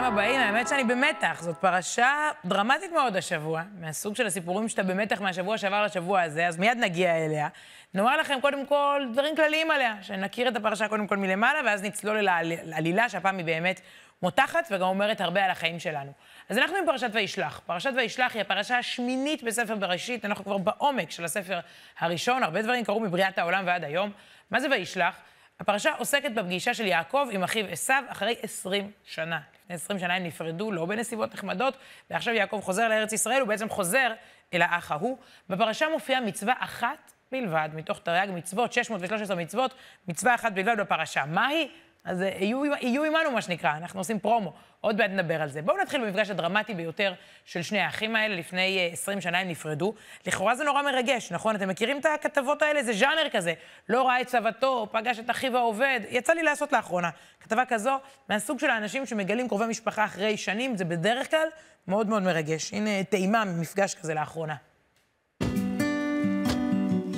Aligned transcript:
ברוכים 0.00 0.18
הבאים. 0.18 0.40
האמת 0.40 0.68
שאני 0.68 0.84
במתח. 0.84 1.38
זאת 1.42 1.56
פרשה 1.56 2.30
דרמטית 2.44 2.92
מאוד 2.92 3.16
השבוע, 3.16 3.62
מהסוג 3.80 4.16
של 4.16 4.26
הסיפורים 4.26 4.68
שאתה 4.68 4.82
במתח 4.82 5.20
מהשבוע 5.20 5.58
שעבר 5.58 5.84
לשבוע 5.84 6.22
הזה, 6.22 6.46
אז 6.46 6.58
מיד 6.58 6.78
נגיע 6.78 7.16
אליה. 7.16 7.48
נאמר 7.94 8.16
לכם 8.16 8.38
קודם 8.40 8.66
כל 8.66 9.02
דברים 9.12 9.36
כלליים 9.36 9.70
עליה, 9.70 9.94
שנכיר 10.02 10.48
את 10.48 10.56
הפרשה 10.56 10.88
קודם 10.88 11.06
כל 11.06 11.16
מלמעלה, 11.16 11.60
ואז 11.66 11.82
נצלול 11.82 12.16
אל 12.16 12.28
העלילה, 12.28 13.08
שהפעם 13.08 13.38
היא 13.38 13.46
באמת 13.46 13.80
מותחת 14.22 14.68
וגם 14.70 14.86
אומרת 14.86 15.20
הרבה 15.20 15.44
על 15.44 15.50
החיים 15.50 15.78
שלנו. 15.78 16.12
אז 16.48 16.58
אנחנו 16.58 16.76
עם 16.76 16.86
פרשת 16.86 17.10
וישלח. 17.12 17.60
פרשת 17.66 17.90
וישלח 17.96 18.34
היא 18.34 18.40
הפרשה 18.40 18.78
השמינית 18.78 19.42
בספר 19.42 19.74
בראשית, 19.74 20.24
אנחנו 20.24 20.44
כבר 20.44 20.58
בעומק 20.58 21.10
של 21.10 21.24
הספר 21.24 21.60
הראשון, 21.98 22.42
הרבה 22.42 22.62
דברים 22.62 22.84
קרו 22.84 23.00
מבריאת 23.00 23.38
העולם 23.38 23.64
ועד 23.66 23.84
היום. 23.84 24.10
מה 24.50 24.60
זה 24.60 24.68
וישלח? 24.70 25.20
הפרשה 25.60 25.90
עוסקת 25.98 26.30
בפגישה 26.30 26.74
של 26.74 26.86
יעקב 26.86 27.28
עם 27.30 27.42
אחיו 27.42 27.66
עשו 27.66 27.92
אחרי 28.08 28.36
20 28.42 28.90
שנה. 29.04 29.40
לפני 29.64 29.74
20 29.74 29.98
שנה 29.98 30.14
הם 30.14 30.24
נפרדו, 30.24 30.72
לא 30.72 30.86
בנסיבות 30.86 31.34
נחמדות, 31.34 31.76
ועכשיו 32.10 32.34
יעקב 32.34 32.60
חוזר 32.60 32.88
לארץ 32.88 33.12
ישראל, 33.12 33.40
הוא 33.40 33.48
בעצם 33.48 33.68
חוזר 33.68 34.12
אל 34.54 34.62
האח 34.62 34.92
ההוא. 34.92 35.18
בפרשה 35.48 35.86
מופיעה 35.92 36.20
מצווה 36.20 36.54
אחת 36.58 37.12
בלבד, 37.32 37.68
מתוך 37.74 37.98
תרי"ג 37.98 38.28
מצוות, 38.30 38.72
613 38.72 39.36
מצוות, 39.36 39.74
מצווה 40.08 40.34
אחת 40.34 40.52
בלבד 40.52 40.80
בפרשה. 40.80 41.24
מהי? 41.24 41.68
אז 42.04 42.22
אה, 42.22 42.28
יהיו, 42.40 42.64
יהיו 42.64 43.04
עמנו, 43.04 43.30
מה 43.30 43.42
שנקרא, 43.42 43.76
אנחנו 43.76 44.00
עושים 44.00 44.18
פרומו. 44.18 44.52
עוד 44.80 44.96
מעט 44.96 45.10
נדבר 45.10 45.42
על 45.42 45.48
זה. 45.48 45.62
בואו 45.62 45.76
נתחיל 45.82 46.00
במפגש 46.00 46.30
הדרמטי 46.30 46.74
ביותר 46.74 47.12
של 47.44 47.62
שני 47.62 47.80
האחים 47.80 48.16
האלה. 48.16 48.36
לפני 48.36 48.90
20 48.92 49.18
אה, 49.18 49.22
שנה 49.22 49.38
הם 49.38 49.48
נפרדו. 49.48 49.94
לכאורה 50.26 50.54
זה 50.54 50.64
נורא 50.64 50.82
מרגש, 50.82 51.32
נכון? 51.32 51.56
אתם 51.56 51.68
מכירים 51.68 51.98
את 51.98 52.06
הכתבות 52.14 52.62
האלה? 52.62 52.82
זה 52.82 52.92
ז'אנר 52.92 53.28
כזה. 53.32 53.54
לא 53.88 54.08
ראה 54.08 54.20
את 54.20 54.26
צוותו, 54.26 54.88
פגש 54.92 55.18
את 55.18 55.30
אחיו 55.30 55.56
העובד. 55.56 56.00
יצא 56.10 56.32
לי 56.32 56.42
לעשות 56.42 56.72
לאחרונה. 56.72 57.10
כתבה 57.40 57.64
כזו, 57.64 57.98
מהסוג 58.28 58.58
של 58.58 58.70
האנשים 58.70 59.06
שמגלים 59.06 59.48
קרובי 59.48 59.66
משפחה 59.66 60.04
אחרי 60.04 60.36
שנים, 60.36 60.76
זה 60.76 60.84
בדרך 60.84 61.30
כלל 61.30 61.46
מאוד 61.88 62.08
מאוד 62.08 62.22
מרגש. 62.22 62.72
הנה 62.72 63.04
טעימה 63.04 63.44
ממפגש 63.44 63.94
כזה 63.94 64.14
לאחרונה. 64.14 64.54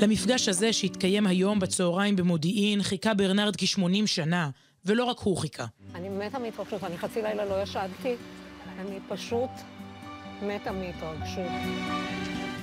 למפגש 0.03 0.49
הזה 0.49 0.73
שהתקיים 0.73 1.27
היום 1.27 1.59
בצהריים 1.59 2.17
במודיעין 2.17 2.83
חיכה 2.83 3.15
ברנרד 3.15 3.57
כ-80 3.57 4.07
שנה. 4.07 4.51
ולא 4.85 5.05
רק 5.05 5.19
הוא 5.19 5.37
חיכה. 5.37 5.65
אני 5.95 6.09
מתה 6.09 6.39
מהתרגשות, 6.39 6.85
אני 6.85 6.99
חצי 6.99 7.23
לילה 7.23 7.45
לא 7.45 7.63
ישנתי, 7.63 8.15
אני 8.81 8.99
פשוט 9.09 9.51
מתה 10.43 10.73
מהתרגשות. 10.73 11.53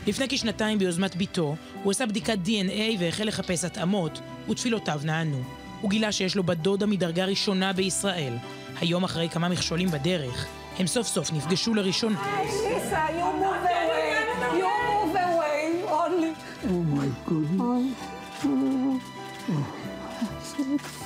לפני 0.08 0.26
כשנתיים 0.30 0.80
ביוזמת 0.80 1.16
ביתו, 1.16 1.56
הוא 1.84 1.92
עשה 1.92 2.06
בדיקת 2.06 2.38
DNA 2.46 3.00
והחל 3.00 3.24
לחפש 3.24 3.64
התאמות, 3.66 4.20
ותפילותיו 4.50 5.00
נענו. 5.04 5.44
הוא 5.82 5.90
גילה 5.90 6.12
שיש 6.12 6.36
לו 6.36 6.44
בת 6.44 6.58
דודה 6.58 6.86
מדרגה 6.86 7.26
ראשונה 7.26 7.74
בישראל. 7.74 8.34
היום, 8.82 9.04
אחרי 9.04 9.30
כמה 9.30 9.50
מכשולים 9.50 9.90
בדרך, 9.92 10.48
הם 10.80 10.88
סוף 10.88 11.08
סוף 11.08 11.34
נפגשו 11.34 11.74
לראשונה. 11.74 12.38
היי, 12.38 12.46
ליסה, 12.46 13.08
you 13.08 13.59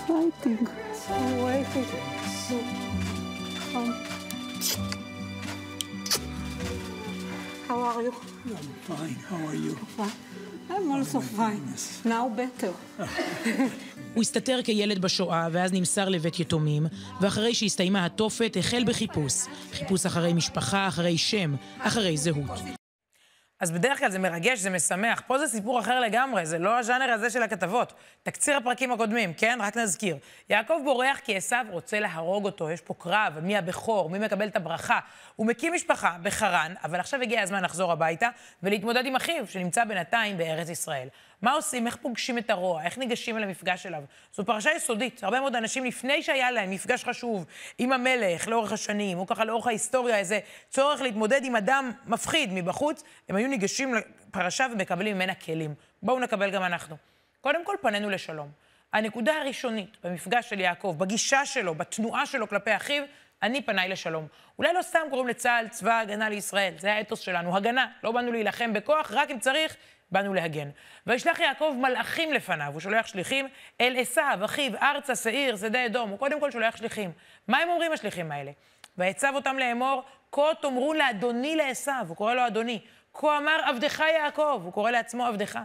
so 0.08 0.28
exciting. 0.28 0.68
So 0.94 1.16
waiting. 1.46 1.90
So 2.48 2.56
calm. 3.72 3.94
How 7.68 7.80
are 7.80 8.02
you? 8.02 8.14
I'm 8.46 8.70
fine. 8.88 9.18
How 9.30 9.48
are 9.48 9.56
you? 9.56 9.76
Fine. 9.98 10.18
I'm 10.70 10.92
also 10.92 11.20
fine. 11.20 11.64
Now 12.06 12.30
better. 12.30 12.74
הוא 14.14 14.22
הסתתר 14.22 14.60
כילד 14.64 15.02
בשואה, 15.02 15.48
ואז 15.52 15.74
נמסר 15.74 16.10
לבית 16.10 16.40
יתומים, 16.40 16.86
ואחרי 17.22 17.54
שהסתיימה 17.54 18.06
התופת, 18.06 18.58
החל 18.60 18.84
בחיפוש. 18.84 19.34
חיפוש 19.72 20.06
אחרי 20.06 20.34
משפחה, 20.34 20.88
אחרי 20.88 21.18
שם, 21.18 21.56
אחרי 21.80 22.18
זהות. 22.18 22.83
אז 23.64 23.72
בדרך 23.72 24.00
כלל 24.00 24.12
זה 24.12 24.20
מרגש, 24.20 24.60
זה 24.60 24.70
משמח. 24.70 25.22
פה 25.28 25.38
זה 25.38 25.48
סיפור 25.48 25.80
אחר 25.80 26.00
לגמרי, 26.00 26.46
זה 26.46 26.60
לא 26.60 26.80
הז'אנר 26.80 27.12
הזה 27.12 27.30
של 27.30 27.44
הכתבות. 27.44 27.94
תקציר 28.24 28.58
הפרקים 28.58 28.92
הקודמים, 28.92 29.34
כן? 29.34 29.60
רק 29.62 29.78
נזכיר. 29.78 30.18
יעקב 30.50 30.74
בורח 30.84 31.20
כי 31.20 31.38
עשו 31.38 31.56
רוצה 31.70 32.00
להרוג 32.00 32.46
אותו, 32.46 32.70
יש 32.70 32.82
פה 32.82 32.94
קרב, 32.94 33.40
מי 33.42 33.58
הבכור, 33.58 34.10
מי 34.10 34.20
מקבל 34.20 34.48
את 34.48 34.56
הברכה. 34.56 35.00
הוא 35.36 35.48
מקים 35.48 35.74
משפחה 35.74 36.18
בחרן, 36.22 36.74
אבל 36.84 37.00
עכשיו 37.00 37.22
הגיע 37.22 37.42
הזמן 37.42 37.64
לחזור 37.64 37.92
הביתה 37.92 38.30
ולהתמודד 38.64 39.06
עם 39.06 39.16
אחיו, 39.16 39.48
שנמצא 39.48 39.86
בינתיים 39.86 40.38
בארץ 40.38 40.70
ישראל. 40.70 41.08
מה 41.44 41.52
עושים? 41.54 41.88
איך 41.88 41.96
פוגשים 41.96 42.38
את 42.38 42.50
הרוע? 42.50 42.84
איך 42.84 42.98
ניגשים 42.98 43.38
אל 43.38 43.44
המפגש 43.44 43.86
אליו? 43.86 44.04
זו 44.34 44.46
פרשה 44.46 44.72
יסודית. 44.72 45.24
הרבה 45.24 45.40
מאוד 45.40 45.56
אנשים, 45.56 45.86
לפני 45.86 46.24
שהיה 46.24 46.52
להם 46.52 46.70
מפגש 46.70 47.04
חשוב 47.04 47.46
עם 47.78 47.94
המלך 47.94 48.48
לאורך 48.48 48.72
השנים, 48.72 49.18
או 49.20 49.28
ככה 49.28 49.46
לאורך 49.46 49.68
ההיסטוריה, 49.68 50.18
איזה 50.18 50.40
צורך 50.70 51.02
להתמודד 51.02 51.42
עם 51.44 51.56
אדם 51.56 51.92
מפחיד 52.06 52.50
מבחוץ, 52.54 53.04
הם 53.30 53.36
היו 53.36 53.48
ניגשים 53.48 53.94
לפרשה 53.94 54.66
ומקבלים 54.72 55.16
ממנה 55.16 55.36
כלים. 55.36 55.74
בואו 56.04 56.20
נקבל 56.20 56.52
גם 56.52 56.64
אנחנו. 56.64 56.96
קודם 57.42 57.66
כל, 57.66 57.76
פנינו 57.82 58.10
לשלום. 58.10 58.52
הנקודה 58.94 59.34
הראשונית 59.34 59.98
במפגש 60.04 60.50
של 60.50 60.60
יעקב, 60.60 60.96
בגישה 60.98 61.46
שלו, 61.46 61.76
בתנועה 61.76 62.26
שלו 62.26 62.50
כלפי 62.50 62.76
אחיו, 62.76 63.04
אני 63.42 63.62
פניי 63.62 63.90
לשלום. 63.90 64.28
אולי 64.60 64.74
לא 64.74 64.82
סתם 64.82 65.00
קוראים 65.10 65.28
לצה"ל 65.28 65.68
צבא 65.68 65.92
ההגנה 65.92 66.30
לישראל, 66.30 66.74
זה 66.78 66.94
האתוס 66.94 67.20
שלנו, 67.20 67.58
הגנה. 67.58 67.88
לא 68.04 68.12
באנו 68.12 68.32
להילחם 68.32 68.74
בכוח, 68.74 69.12
רק 69.12 69.32
אם 69.32 69.40
צריך, 69.40 69.76
באנו 70.14 70.34
להגן. 70.34 70.70
וישלח 71.08 71.40
יעקב 71.40 71.76
מלאכים 71.82 72.34
לפניו, 72.34 72.70
הוא 72.74 72.80
שולח 72.80 73.08
שליחים 73.08 73.48
אל 73.82 73.96
עשו, 73.98 74.22
אחיו, 74.46 74.72
ארצה, 74.82 75.16
שעיר, 75.16 75.58
שדה 75.58 75.86
אדום. 75.86 76.10
הוא 76.10 76.20
קודם 76.20 76.40
כל 76.40 76.52
שולח 76.52 76.76
שליחים. 76.76 77.12
מה 77.48 77.58
הם 77.58 77.70
אומרים 77.70 77.92
השליחים 77.92 78.32
האלה? 78.32 78.52
ויצב 78.98 79.32
אותם 79.36 79.58
לאמור, 79.58 80.04
כה 80.32 80.42
תאמרו 80.62 80.94
לאדוני 80.94 81.56
לעשו, 81.56 81.92
הוא 82.08 82.18
קורא 82.18 82.34
לו 82.34 82.48
אדוני. 82.48 82.80
כה 83.14 83.38
אמר 83.38 83.58
עבדך 83.66 84.00
יעקב, 84.00 84.62
הוא 84.64 84.74
קורא 84.74 84.92
לעצמו 84.92 85.26
עבדך. 85.26 85.60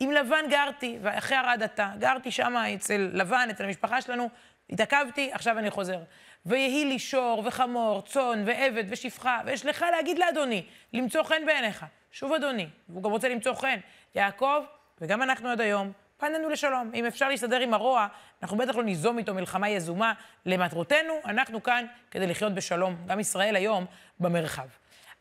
עם 0.00 0.10
לבן 0.10 0.44
גרתי, 0.50 0.98
ואחרי 1.02 1.38
ארד 1.38 1.62
אתה. 1.62 1.90
גרתי 1.98 2.30
שם 2.30 2.56
אצל 2.56 3.10
לבן, 3.12 3.48
אצל 3.50 3.64
המשפחה 3.64 4.00
שלנו, 4.00 4.28
התעכבתי, 4.70 5.30
עכשיו 5.32 5.58
אני 5.58 5.70
חוזר. 5.70 5.98
ויהי 6.46 6.84
לי 6.84 6.98
שור 6.98 7.42
וחמור, 7.44 8.02
צאן 8.02 8.42
ועבד 8.46 8.84
ושפחה, 8.88 9.40
ואשלך 9.46 9.84
להגיד 9.90 10.18
לאדוני, 10.18 10.66
למצוא 10.92 11.22
חן 11.22 11.46
בעיניך. 11.46 11.84
שוב 12.12 12.32
אדוני, 12.32 12.68
והוא 12.88 13.02
גם 13.02 13.10
רוצה 13.10 13.28
למצוא 13.28 13.54
חן. 13.54 13.78
יעקב, 14.14 14.62
וגם 15.00 15.22
אנחנו 15.22 15.48
עד 15.48 15.60
היום, 15.60 15.92
פנינו 16.16 16.48
לשלום. 16.48 16.90
אם 16.94 17.06
אפשר 17.06 17.28
להסתדר 17.28 17.60
עם 17.60 17.74
הרוע, 17.74 18.06
אנחנו 18.42 18.56
בטח 18.56 18.76
לא 18.76 18.82
ניזום 18.82 19.18
איתו 19.18 19.34
מלחמה 19.34 19.68
יזומה 19.68 20.12
למטרותינו, 20.46 21.14
אנחנו 21.24 21.62
כאן 21.62 21.86
כדי 22.10 22.26
לחיות 22.26 22.54
בשלום, 22.54 22.96
גם 23.06 23.20
ישראל 23.20 23.56
היום, 23.56 23.86
במרחב. 24.20 24.66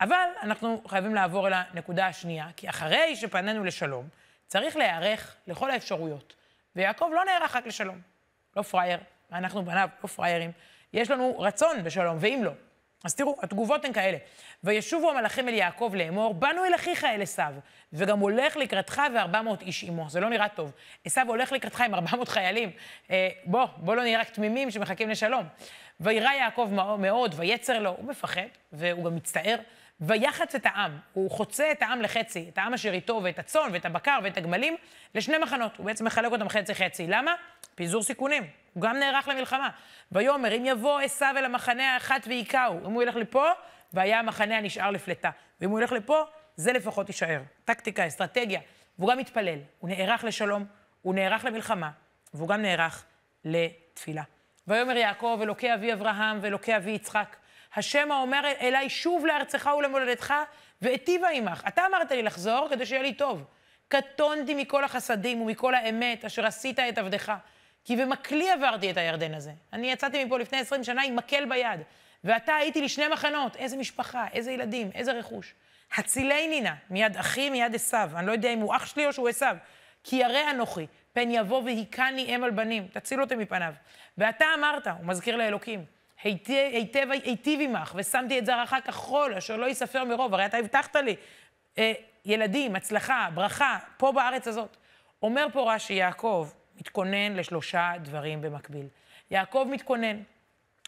אבל 0.02 0.28
אנחנו 0.42 0.82
חייבים 0.88 1.16
לעבור 1.16 1.48
אל 1.48 1.54
הנקודה 1.54 2.08
השנייה, 2.08 2.48
כי 2.58 2.70
אחרי 2.70 3.16
שפנינו 3.16 3.64
לשלום, 3.64 4.08
צריך 4.48 4.76
להיערך 4.76 5.36
לכל 5.48 5.72
האפשרויות. 5.72 6.36
ויעקב 6.76 7.10
לא 7.16 7.26
נערך 7.26 7.56
רק 7.56 7.68
לשלום. 7.68 8.02
לא 8.58 8.62
פראייר, 8.62 9.00
אנחנו 9.32 9.66
בניו 9.66 9.90
לא 10.04 10.08
פראיירים. 10.08 10.52
יש 10.94 11.12
לנו 11.12 11.40
רצון 11.40 11.84
בשלום, 11.84 12.18
ואם 12.20 12.42
לא, 12.44 12.52
אז 13.04 13.16
תראו, 13.16 13.38
התגובות 13.42 13.86
הן 13.86 13.94
כאלה. 13.94 14.18
וישובו 14.64 15.12
המלאכים 15.12 15.50
אל 15.50 15.54
יעקב 15.54 15.92
לאמור, 15.96 16.34
באנו 16.34 16.66
אל 16.66 16.76
אחיך 16.76 17.04
אל 17.04 17.22
עשו, 17.22 17.44
וגם 17.94 18.20
הולך 18.20 18.58
לקראתך 18.58 19.02
וארבע 19.16 19.42
מאות 19.42 19.62
איש 19.62 19.84
עמו. 19.84 20.10
זה 20.10 20.20
לא 20.20 20.30
נראה 20.30 20.50
טוב. 20.50 20.72
עשו 21.06 21.22
הולך 21.28 21.52
לקראתך 21.52 21.82
עם 21.82 21.96
ארבע 21.96 22.16
מאות 22.16 22.30
חיילים. 22.30 22.72
אה, 23.12 23.30
בוא, 23.46 23.66
בוא 23.78 23.96
לא 23.96 24.02
נהיה 24.02 24.20
רק 24.20 24.30
תמימים 24.30 24.72
שמחכים 24.72 25.10
לשלום. 25.10 25.44
וירא 26.00 26.32
יעקב 26.32 26.70
מאוד, 27.00 27.34
ויצר 27.38 27.80
לו, 27.80 27.90
הוא 27.90 28.06
מפחד, 28.06 28.48
והוא 28.74 29.06
גם 29.06 29.16
מצטער. 29.16 29.56
ויחץ 30.02 30.56
את 30.56 30.66
העם, 30.66 30.98
הוא 31.14 31.32
חוצה 31.32 31.72
את 31.72 31.82
העם 31.82 32.02
לחצי, 32.02 32.50
את 32.54 32.58
העם 32.58 32.74
אשר 32.74 32.94
איתו, 32.94 33.20
ואת 33.24 33.40
הצאן, 33.40 33.70
ואת 33.74 33.86
הבקר, 33.86 34.20
ואת 34.24 34.38
הגמלים, 34.38 34.76
לשני 35.16 35.38
מחנות. 35.38 35.78
הוא 35.78 35.86
בעצם 35.86 36.06
מחלק 36.06 36.32
אותם 36.32 36.50
חצי-חצי. 36.50 37.08
למה? 37.08 37.34
פיזור 37.76 38.04
סיכונים. 38.04 38.48
הוא 38.74 38.84
גם 38.84 38.98
נערך 38.98 39.28
למלחמה. 39.28 39.70
ויאמר, 40.12 40.58
אם 40.58 40.66
יבוא 40.66 41.00
עשו 41.00 41.26
אל 41.38 41.46
המחנה 41.46 41.94
האחת 41.94 42.28
ויכהו, 42.28 42.80
אם 42.86 42.92
הוא 42.92 43.04
ילך 43.04 43.16
לפה, 43.16 43.46
והיה 43.94 44.20
המחנה 44.20 44.58
הנשאר 44.58 44.92
לפלטה. 44.92 45.30
ואם 45.62 45.70
הוא 45.70 45.80
ילך 45.80 45.92
לפה, 45.92 46.24
זה 46.56 46.74
לפחות 46.74 47.08
יישאר. 47.10 47.42
טקטיקה, 47.66 48.08
אסטרטגיה. 48.08 48.60
והוא 49.00 49.12
גם 49.12 49.18
מתפלל. 49.18 49.60
הוא 49.80 49.90
נערך 49.90 50.24
לשלום, 50.24 50.66
הוא 51.02 51.16
נערך 51.16 51.46
למלחמה, 51.46 51.92
והוא 52.34 52.48
גם 52.48 52.62
נערך 52.62 53.04
לתפילה. 53.46 54.24
ויאמר 54.68 54.98
יעקב, 54.98 55.40
אלוקי 55.42 55.74
אבי 55.74 55.94
אברהם 55.94 56.40
ואלוקי 56.42 56.78
אבי 56.78 56.92
יצחק, 56.92 57.36
השם 57.76 58.12
האומר 58.12 58.42
אליי, 58.62 58.90
שוב 58.90 59.26
לארצך 59.26 59.70
ולמולדתך, 59.78 60.34
ואיטיבה 60.82 61.30
עמך. 61.30 61.64
אתה 61.68 61.86
אמרת 61.86 62.12
לי 62.12 62.24
לחזור 62.24 62.68
כדי 62.70 62.86
שיהיה 62.86 63.02
לי 63.02 63.14
טוב. 63.14 63.44
קטונתי 63.88 64.56
מכל 64.56 64.84
החסדים 64.84 65.42
ומכל 65.42 65.76
האמת 65.76 66.26
אשר 66.26 66.46
עשית 66.46 66.80
את 66.80 66.98
עבדך. 66.98 67.34
כי 67.86 67.96
במקלי 67.96 68.52
עברתי 68.52 68.92
את 68.92 68.98
הירדן 68.98 69.34
הזה. 69.34 69.52
אני 69.74 69.92
יצאתי 69.92 70.26
מפה 70.26 70.40
לפני 70.40 70.60
20 70.60 70.84
שנה 70.84 71.02
עם 71.04 71.16
מקל 71.16 71.46
ביד, 71.50 71.80
ואתה 72.24 72.56
הייתי 72.56 72.82
לי 72.82 72.90
שני 72.90 73.08
מחנות, 73.08 73.56
איזה 73.56 73.78
משפחה, 73.78 74.26
איזה 74.34 74.52
ילדים, 74.52 74.90
איזה 74.96 75.12
רכוש. 75.12 75.54
הצילני 75.96 76.62
נא, 76.62 76.72
מיד 76.90 77.18
אחי, 77.18 77.50
מיד 77.50 77.76
עשו. 77.76 77.98
אני 78.16 78.28
לא 78.28 78.32
יודע 78.32 78.50
אם 78.50 78.60
הוא 78.60 78.76
אח 78.76 78.86
שלי 78.86 79.06
או 79.06 79.14
שהוא 79.14 79.30
עשו. 79.30 79.46
כי 80.04 80.16
ירא 80.16 80.52
אנוכי, 80.52 80.88
פן 81.14 81.32
יבוא 81.32 81.64
והיכני 81.64 82.36
אם 82.36 82.44
על 82.44 82.52
בנים, 82.52 82.88
תציל 82.88 83.22
אותי 83.22 83.36
מפניו. 83.36 83.74
ואתה 84.18 84.46
אמרת, 84.58 84.88
הוא 84.88 85.06
מזכיר 85.06 85.36
לאלוקים, 85.36 85.86
היטב 86.24 87.08
היטיב 87.12 87.60
עמך, 87.64 87.94
ושמתי 87.96 88.40
את 88.40 88.46
זרעך 88.46 88.74
כחול, 88.86 89.34
אשר 89.34 89.58
לא 89.58 89.66
ייספר 89.66 90.04
מרוב, 90.04 90.34
הרי 90.34 90.46
אתה 90.46 90.58
הבטחת 90.58 90.96
לי. 90.96 91.16
אה, 91.78 91.94
ילדים, 92.26 92.76
הצלחה, 92.76 93.30
ברכה, 93.34 93.78
פה 93.98 94.12
בארץ 94.12 94.48
הזאת. 94.48 94.78
אומר 95.24 95.48
פה 95.54 95.74
רש"י, 95.74 95.94
יעקב 95.94 96.50
מתכונן 96.80 97.34
לשלושה 97.34 97.92
דברים 98.02 98.42
במקביל. 98.42 98.88
יעקב 99.32 99.68
מתכונן 99.70 100.18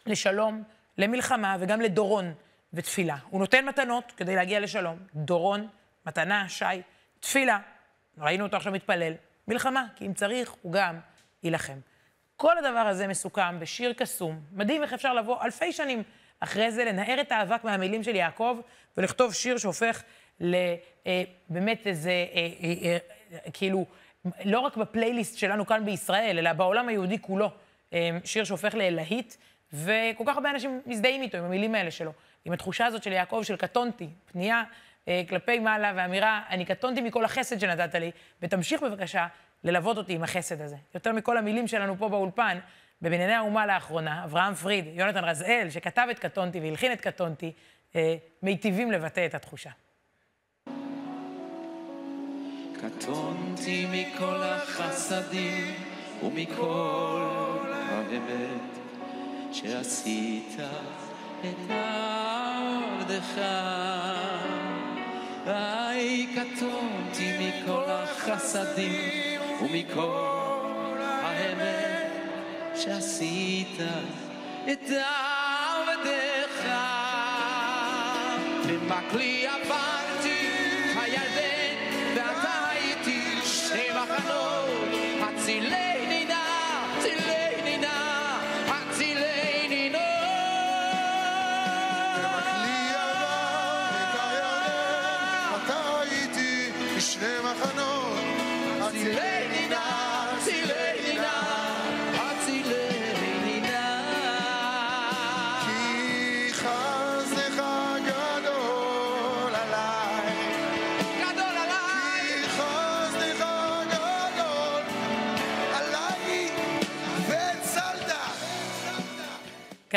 לשלום, 0.06 0.62
למלחמה 0.98 1.56
וגם 1.60 1.80
לדורון 1.80 2.34
ותפילה. 2.72 3.16
הוא 3.30 3.40
נותן 3.40 3.64
מתנות 3.64 4.12
כדי 4.16 4.36
להגיע 4.36 4.60
לשלום. 4.60 4.98
דורון, 5.14 5.68
מתנה, 6.06 6.48
שי, 6.48 6.64
תפילה. 7.20 7.58
ראינו 8.18 8.44
אותו 8.44 8.56
עכשיו 8.56 8.72
מתפלל. 8.72 9.12
מלחמה, 9.48 9.86
כי 9.96 10.06
אם 10.06 10.14
צריך, 10.14 10.54
הוא 10.62 10.72
גם 10.72 10.98
יילחם. 11.42 11.78
כל 12.36 12.58
הדבר 12.58 12.78
הזה 12.78 13.06
מסוכם 13.06 13.60
בשיר 13.60 13.92
קסום. 13.92 14.40
מדהים 14.52 14.82
איך 14.82 14.92
אפשר 14.92 15.14
לבוא 15.14 15.44
אלפי 15.44 15.72
שנים 15.72 16.02
אחרי 16.40 16.70
זה, 16.70 16.84
לנער 16.84 17.20
את 17.20 17.32
האבק 17.32 17.64
מהמילים 17.64 18.02
של 18.02 18.14
יעקב, 18.14 18.60
ולכתוב 18.96 19.34
שיר 19.34 19.58
שהופך 19.58 20.02
לבאמת 20.40 21.86
אה, 21.86 21.90
איזה, 21.90 22.10
אה, 22.10 22.48
אה, 22.62 22.98
אה, 23.32 23.50
כאילו, 23.52 23.86
לא 24.44 24.60
רק 24.60 24.76
בפלייליסט 24.76 25.38
שלנו 25.38 25.66
כאן 25.66 25.84
בישראל, 25.84 26.38
אלא 26.38 26.52
בעולם 26.52 26.88
היהודי 26.88 27.18
כולו. 27.20 27.50
אה, 27.92 28.10
שיר 28.24 28.44
שהופך 28.44 28.74
ללהיט, 28.74 29.34
וכל 29.72 30.24
כך 30.26 30.36
הרבה 30.36 30.50
אנשים 30.50 30.80
מזדהים 30.86 31.22
איתו, 31.22 31.38
עם 31.38 31.44
המילים 31.44 31.74
האלה 31.74 31.90
שלו. 31.90 32.12
עם 32.44 32.52
התחושה 32.52 32.86
הזאת 32.86 33.02
של 33.02 33.12
יעקב, 33.12 33.40
של 33.44 33.56
קטונתי, 33.56 34.08
פנייה 34.32 34.62
אה, 35.08 35.22
כלפי 35.28 35.58
מעלה, 35.58 35.92
ואמירה, 35.96 36.42
אני 36.48 36.64
קטונתי 36.64 37.00
מכל 37.00 37.24
החסד 37.24 37.58
שנתת 37.58 37.94
לי, 37.94 38.10
ותמשיך 38.42 38.82
בבקשה 38.82 39.26
ללוות 39.64 39.96
אותי 39.96 40.14
עם 40.14 40.22
החסד 40.22 40.60
הזה. 40.60 40.76
יותר 40.94 41.12
מכל 41.12 41.36
המילים 41.36 41.68
שלנו 41.68 41.98
פה 41.98 42.08
באולפן, 42.08 42.58
בבנייני 43.02 43.32
האומה 43.32 43.66
לאחרונה, 43.66 44.24
אברהם 44.24 44.54
פריד, 44.54 44.84
יונתן 44.92 45.24
רזאל, 45.24 45.66
שכתב 45.70 46.06
את 46.10 46.18
קטונתי 46.18 46.60
והלחין 46.60 46.92
את 46.92 47.00
קטונתי, 47.00 47.52
אה, 47.96 48.16
מיטיבים 48.42 48.92
לבטא 48.92 49.26
את 49.26 49.34
התחושה. 49.34 49.70
קטונתי 52.72 53.86
מכל 53.90 54.42
החסדים 54.42 55.74
ומכל 56.22 57.72
האמת 57.72 58.78
שעשית 59.52 60.56
את 61.40 61.70
עבדך. 63.00 63.40
היי, 65.46 66.26
קטונתי 66.34 67.32
מכל 67.38 67.84
החסדים 67.86 69.43
ומכל 69.64 70.98
האמת 71.00 72.10
שעשית 72.74 73.78
את 74.72 74.90
עבדך. 74.90 76.34
במקלי 78.66 79.46
עברתי 79.46 80.48
הירדן 80.96 82.14
ואתה 82.16 82.68
הייתי 82.68 83.40
שתי 83.44 83.88
מחנות 83.90 84.53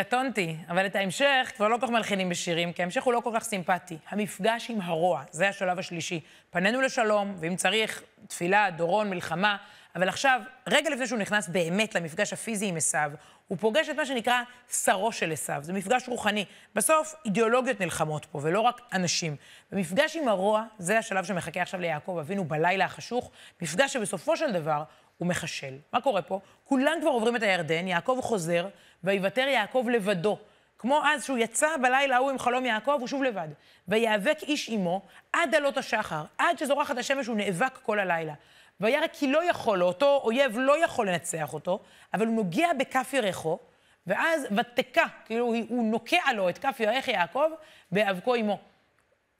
קטונתי, 0.04 0.56
אבל 0.70 0.86
את 0.86 0.96
ההמשך 0.96 1.52
כבר 1.56 1.68
לא 1.68 1.78
כל 1.78 1.88
כך 1.88 1.94
מלחינים 1.94 2.30
בשירים, 2.30 2.74
כי 2.74 2.82
ההמשך 2.82 3.04
הוא 3.04 3.14
לא 3.14 3.20
כל 3.20 3.32
כך 3.36 3.44
סימפטי. 3.44 3.98
המפגש 4.10 4.70
עם 4.70 4.82
הרוע, 4.82 5.24
זה 5.32 5.50
השלב 5.50 5.80
השלישי. 5.80 6.20
פנינו 6.50 6.82
לשלום, 6.82 7.36
ואם 7.40 7.56
צריך, 7.56 8.04
תפילה, 8.28 8.70
דורון, 8.70 9.10
מלחמה, 9.10 9.58
אבל 9.96 10.10
עכשיו, 10.10 10.42
רגע 10.68 10.90
לפני 10.90 11.08
שהוא 11.08 11.20
נכנס 11.20 11.50
באמת 11.50 11.96
למפגש 11.96 12.34
הפיזי 12.34 12.66
עם 12.66 12.78
עשיו, 12.78 13.12
הוא 13.48 13.58
פוגש 13.58 13.90
את 13.90 13.96
מה 13.96 14.06
שנקרא 14.06 14.42
שרו 14.72 15.12
של 15.12 15.32
עשיו. 15.32 15.60
זה 15.62 15.74
מפגש 15.74 16.10
רוחני. 16.10 16.46
בסוף, 16.76 17.16
אידיאולוגיות 17.26 17.82
נלחמות 17.82 18.26
פה, 18.26 18.40
ולא 18.44 18.60
רק 18.62 18.82
אנשים. 18.94 19.36
במפגש 19.72 20.16
עם 20.16 20.28
הרוע, 20.28 20.64
זה 20.80 20.98
השלב 20.98 21.26
שמחכה 21.26 21.62
עכשיו 21.62 21.80
ליעקב 21.80 22.18
אבינו 22.20 22.46
בלילה 22.46 22.86
החשוך, 22.86 23.32
מפגש 23.62 23.94
שבסופו 23.94 24.38
של 24.38 24.52
דבר 24.52 24.84
הוא 25.18 25.28
מחשל. 25.28 25.74
מה 25.94 26.02
קורה 26.02 26.22
פה? 26.22 26.40
כולם 26.64 26.98
כבר 27.02 27.10
עוברים 27.10 27.36
את 27.36 27.42
הירדן, 27.44 27.88
יעקב 27.88 28.20
חוזר, 28.22 28.68
ויוותר 29.04 29.48
יעקב 29.48 29.86
לבדו. 29.92 30.38
כמו 30.80 31.02
אז 31.06 31.24
שהוא 31.26 31.38
יצא 31.38 31.68
בלילה 31.82 32.16
ההוא 32.16 32.30
עם 32.30 32.40
חלום 32.40 32.66
יעקב, 32.66 32.98
הוא 33.00 33.08
שוב 33.08 33.24
לבד. 33.24 33.48
ויאבק 33.88 34.38
איש 34.42 34.70
עמו 34.70 35.02
עד 35.34 35.56
עלות 35.56 35.78
השחר, 35.78 36.24
עד 36.38 36.58
שזורחת 36.58 36.98
השמש 36.98 37.28
הוא 37.28 37.38
נאבק 37.38 37.78
כל 37.84 38.00
הלילה. 38.00 38.34
וירא 38.82 39.08
כי 39.14 39.28
לא 39.32 39.50
יכול 39.50 39.84
אותו 39.84 40.22
אויב 40.24 40.58
לא 40.58 40.84
יכול 40.84 41.10
לנצח 41.10 41.54
אותו, 41.54 41.80
אבל 42.14 42.28
הוא 42.28 42.36
נוגע 42.36 42.68
בכף 42.80 43.14
ירחו, 43.14 43.60
ואז 44.08 44.48
ותקע, 44.58 45.06
כאילו 45.26 45.46
הוא- 45.46 45.84
נוקע 45.84 46.34
לו 46.36 46.50
את 46.50 46.58
כף 46.58 46.80
ירך 46.80 47.08
יעקב 47.08 47.50
בהיאבקו 47.92 48.36
עמו. 48.36 48.60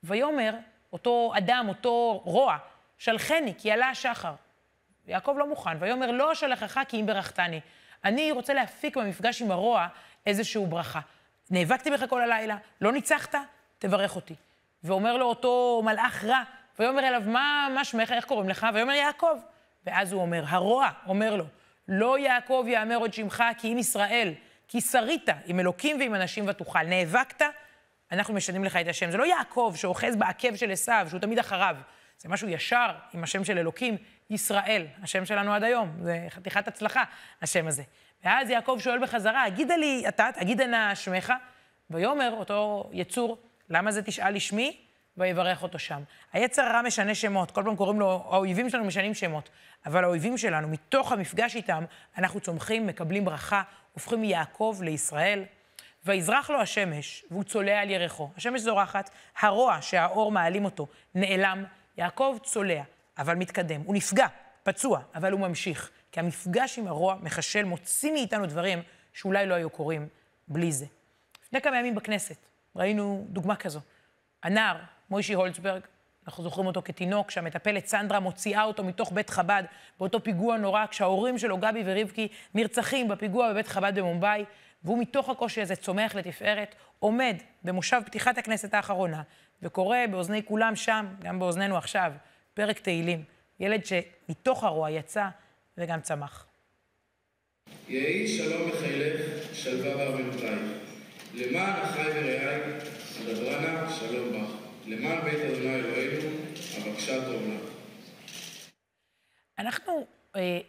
ויאמר 0.04 0.54
אותו 0.92 1.32
אדם, 1.36 1.66
אותו 1.68 2.20
רוע, 2.24 2.56
שלחני, 2.98 3.54
כי 3.58 3.72
עלה 3.72 3.88
השחר. 3.88 4.32
יעקב 5.08 5.34
לא 5.38 5.48
מוכן, 5.48 5.76
ויאמר 5.80 6.10
לא 6.10 6.32
אשלחך 6.32 6.80
כי 6.88 7.00
אם 7.00 7.06
ברכתני. 7.06 7.60
אני 8.04 8.32
רוצה 8.32 8.54
להפיק 8.54 8.96
במפגש 8.96 9.42
עם 9.42 9.50
הרוע 9.50 9.86
איזושהי 10.26 10.66
ברכה. 10.66 11.00
נאבקתי 11.50 11.90
בך 11.90 12.04
כל 12.08 12.22
הלילה, 12.22 12.56
לא 12.80 12.92
ניצחת, 12.92 13.34
תברך 13.78 14.16
אותי. 14.16 14.34
ואומר 14.84 15.16
לו 15.16 15.26
אותו 15.26 15.82
מלאך 15.84 16.24
רע, 16.24 16.42
ויאמר 16.78 17.08
אליו, 17.08 17.22
מה, 17.26 17.68
מה 17.74 17.84
שמך, 17.84 18.12
איך 18.12 18.24
קוראים 18.24 18.48
לך? 18.48 18.66
ויאמר 18.74 18.92
יעקב. 18.92 19.36
ואז 19.86 20.12
הוא 20.12 20.22
אומר, 20.22 20.44
הרוע 20.46 20.88
אומר 21.06 21.36
לו, 21.36 21.44
לא 21.88 22.18
יעקב 22.18 22.64
יאמר 22.68 22.96
עוד 22.96 23.12
שמך 23.12 23.44
כי 23.58 23.72
אם 23.72 23.78
ישראל, 23.78 24.34
כי 24.68 24.80
שרית 24.80 25.28
עם 25.46 25.60
אלוקים 25.60 25.98
ועם 25.98 26.14
אנשים 26.14 26.48
ותוכל. 26.48 26.82
נאבקת, 26.82 27.42
אנחנו 28.12 28.34
משנים 28.34 28.64
לך 28.64 28.76
את 28.76 28.88
השם. 28.88 29.10
זה 29.10 29.16
לא 29.16 29.24
יעקב 29.24 29.72
שאוחז 29.76 30.16
בעקב 30.16 30.56
של 30.56 30.70
עשיו, 30.70 31.06
שהוא 31.08 31.20
תמיד 31.20 31.38
אחריו. 31.38 31.76
זה 32.18 32.28
משהו 32.28 32.48
ישר 32.48 32.90
עם 33.14 33.22
השם 33.24 33.44
של 33.44 33.58
אלוקים, 33.58 33.96
ישראל, 34.30 34.86
השם 35.02 35.26
שלנו 35.26 35.52
עד 35.52 35.62
היום. 35.62 35.96
זה 36.02 36.26
חתיכת 36.30 36.68
הצלחה, 36.68 37.02
השם 37.42 37.66
הזה. 37.66 37.82
ואז 38.24 38.50
יעקב 38.50 38.78
שואל 38.80 39.02
בחזרה, 39.02 39.44
הגידה 39.44 39.76
לי 39.76 40.04
אתה, 40.08 40.28
תגידה 40.34 40.66
נא 40.66 40.94
שמך. 40.94 41.32
ויאמר 41.90 42.32
אותו 42.32 42.90
יצור, 42.92 43.38
למה 43.70 43.92
זה 43.92 44.02
תשאל 44.02 44.34
לשמי? 44.34 44.76
ויברך 45.16 45.62
אותו 45.62 45.78
שם. 45.78 46.02
היצר 46.32 46.62
הרע 46.62 46.82
משנה 46.82 47.14
שמות, 47.14 47.50
כל 47.50 47.62
פעם 47.64 47.76
קוראים 47.76 48.00
לו, 48.00 48.10
האויבים 48.30 48.70
שלנו 48.70 48.84
משנים 48.84 49.14
שמות. 49.14 49.48
אבל 49.86 50.04
האויבים 50.04 50.38
שלנו, 50.38 50.68
מתוך 50.68 51.12
המפגש 51.12 51.56
איתם, 51.56 51.84
אנחנו 52.18 52.40
צומחים, 52.40 52.86
מקבלים 52.86 53.24
ברכה, 53.24 53.62
הופכים 53.92 54.20
מיעקב 54.20 54.78
לישראל. 54.82 55.44
ויזרח 56.04 56.50
לו 56.50 56.60
השמש, 56.60 57.24
והוא 57.30 57.44
צולע 57.44 57.80
על 57.80 57.90
ירחו. 57.90 58.30
השמש 58.36 58.60
זורחת, 58.60 59.10
הרוע 59.40 59.78
שהאור 59.82 60.32
מעלים 60.32 60.64
אותו 60.64 60.86
נעלם, 61.14 61.64
יעקב 61.96 62.36
צולע, 62.42 62.82
אבל 63.18 63.34
מתקדם. 63.34 63.80
הוא 63.84 63.94
נפגע, 63.94 64.26
פצוע, 64.62 65.00
אבל 65.14 65.32
הוא 65.32 65.40
ממשיך. 65.40 65.90
כי 66.12 66.20
המפגש 66.20 66.78
עם 66.78 66.86
הרוע 66.86 67.16
מחשל, 67.22 67.64
מוציא 67.64 68.12
מאיתנו 68.12 68.46
דברים 68.46 68.82
שאולי 69.12 69.46
לא 69.46 69.54
היו 69.54 69.70
קורים 69.70 70.08
בלי 70.48 70.72
זה. 70.72 70.86
לפני 71.46 71.60
כמה 71.60 71.78
ימים 71.78 71.94
בכנסת 71.94 72.36
ראינו 72.76 73.26
דוגמה 73.28 73.56
כזו. 73.56 73.80
הנער, 74.42 74.76
מוישי 75.10 75.34
הולצברג, 75.34 75.80
אנחנו 76.26 76.42
זוכרים 76.42 76.66
אותו 76.66 76.82
כתינוק, 76.84 77.30
שהמטפלת 77.30 77.86
סנדרה 77.86 78.20
מוציאה 78.20 78.62
אותו 78.62 78.84
מתוך 78.84 79.12
בית 79.12 79.30
חב"ד 79.30 79.62
באותו 79.98 80.22
פיגוע 80.22 80.56
נורא, 80.56 80.86
כשההורים 80.86 81.38
שלו, 81.38 81.58
גבי 81.58 81.82
ורבקי, 81.86 82.28
נרצחים 82.54 83.08
בפיגוע 83.08 83.52
בבית 83.52 83.68
חב"ד 83.68 83.98
במומבאי, 83.98 84.44
והוא 84.84 84.98
מתוך 84.98 85.28
הקושי 85.28 85.62
הזה 85.62 85.76
צומח 85.76 86.14
לתפארת, 86.14 86.74
עומד 86.98 87.36
במושב 87.64 88.00
פתיחת 88.06 88.38
הכנסת 88.38 88.74
האחרונה, 88.74 89.22
וקורא 89.62 89.98
באוזני 90.10 90.44
כולם 90.44 90.76
שם, 90.76 91.06
גם 91.20 91.38
באוזנינו 91.38 91.76
עכשיו, 91.76 92.12
פרק 92.58 92.78
תהילים. 92.78 93.24
ילד 93.60 93.80
שמתוך 93.84 94.64
הרוע 94.64 94.90
יצא 94.90 95.28
וגם 95.76 96.00
צמח. 96.00 96.46
יהי 97.88 98.28
שלום 98.28 98.70
בחילך, 98.70 99.20
שלווה 99.52 99.96
בארמנותייך. 99.96 100.60
למען 101.34 101.82
אחי 101.82 102.02
ורעי, 102.02 102.60
אדברה 103.22 103.60
נא 103.60 103.90
שלום 103.90 104.28
בך. 104.32 104.50
למען 104.86 105.24
בית 105.24 105.34
אדוני 105.34 105.74
אלוהינו, 105.74 106.28
אבקשה 106.78 107.16
לך. 107.16 107.62
אנחנו 109.58 110.06
אה, 110.36 110.60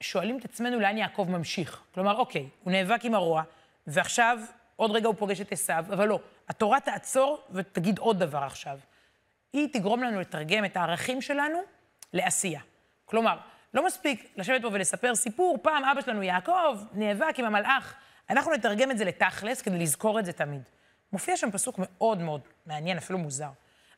שואלים 0.00 0.38
את 0.38 0.44
עצמנו 0.44 0.80
לאן 0.80 0.98
יעקב 0.98 1.26
ממשיך. 1.30 1.82
כלומר, 1.94 2.16
אוקיי, 2.16 2.48
הוא 2.62 2.72
נאבק 2.72 3.04
עם 3.04 3.14
הרוע, 3.14 3.42
ועכשיו 3.86 4.38
עוד 4.76 4.90
רגע 4.90 5.06
הוא 5.06 5.14
פוגש 5.18 5.40
את 5.40 5.52
עשיו, 5.52 5.84
אבל 5.88 6.08
לא, 6.08 6.20
התורה 6.48 6.80
תעצור 6.80 7.44
ותגיד 7.50 7.98
עוד 7.98 8.18
דבר 8.18 8.38
עכשיו. 8.38 8.78
היא 9.52 9.68
תגרום 9.72 10.02
לנו 10.02 10.20
לתרגם 10.20 10.64
את 10.64 10.76
הערכים 10.76 11.22
שלנו 11.22 11.58
לעשייה. 12.12 12.60
כלומר, 13.04 13.38
לא 13.74 13.86
מספיק 13.86 14.32
לשבת 14.36 14.62
פה 14.62 14.68
ולספר 14.72 15.14
סיפור, 15.14 15.58
פעם 15.62 15.84
אבא 15.84 16.00
שלנו 16.00 16.22
יעקב 16.22 16.78
נאבק 16.92 17.38
עם 17.38 17.44
המלאך. 17.44 17.94
אנחנו 18.30 18.52
נתרגם 18.52 18.90
את 18.90 18.98
זה 18.98 19.04
לתכלס 19.04 19.62
כדי 19.62 19.78
לזכור 19.78 20.18
את 20.18 20.24
זה 20.24 20.32
תמיד. 20.32 20.62
מופיע 21.12 21.36
שם 21.36 21.50
פסוק 21.50 21.76
מאוד 21.78 22.18
מאוד 22.18 22.40
מעניין, 22.66 22.96
אפילו 22.96 23.18
מוזר. 23.18 23.50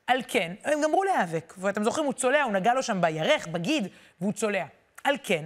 על 0.07 0.21
כן, 0.29 0.55
הם 0.65 0.83
גמרו 0.83 1.05
להיאבק, 1.05 1.55
ואתם 1.59 1.85
זוכרים, 1.85 2.07
הוא 2.07 2.13
צולע, 2.13 2.43
הוא 2.43 2.53
נגע 2.53 2.75
לו 2.75 2.83
שם 2.83 3.01
בירך, 3.01 3.47
בגיד, 3.47 3.89
והוא 4.21 4.33
צולע. 4.33 4.65
על 5.05 5.17
כן, 5.23 5.45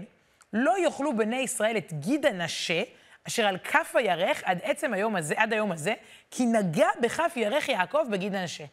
לא 0.53 0.79
יאכלו 0.85 1.17
בני 1.17 1.37
ישראל 1.37 1.77
את 1.77 1.93
גיד 1.93 2.27
הנשה, 2.27 2.83
אשר 3.29 3.47
על 3.47 3.59
כף 3.59 3.93
הירך 3.97 4.43
עד 4.45 4.59
עצם 4.63 4.93
היום 4.93 5.17
הזה, 5.17 5.35
עד 5.37 5.53
היום 5.53 5.73
הזה, 5.73 5.95
כי 6.31 6.47
נגע 6.47 6.89
בכף 7.01 7.33
ירך 7.37 7.69
יעקב 7.69 8.05
בגיד 8.11 8.35
הנשה. 8.35 8.65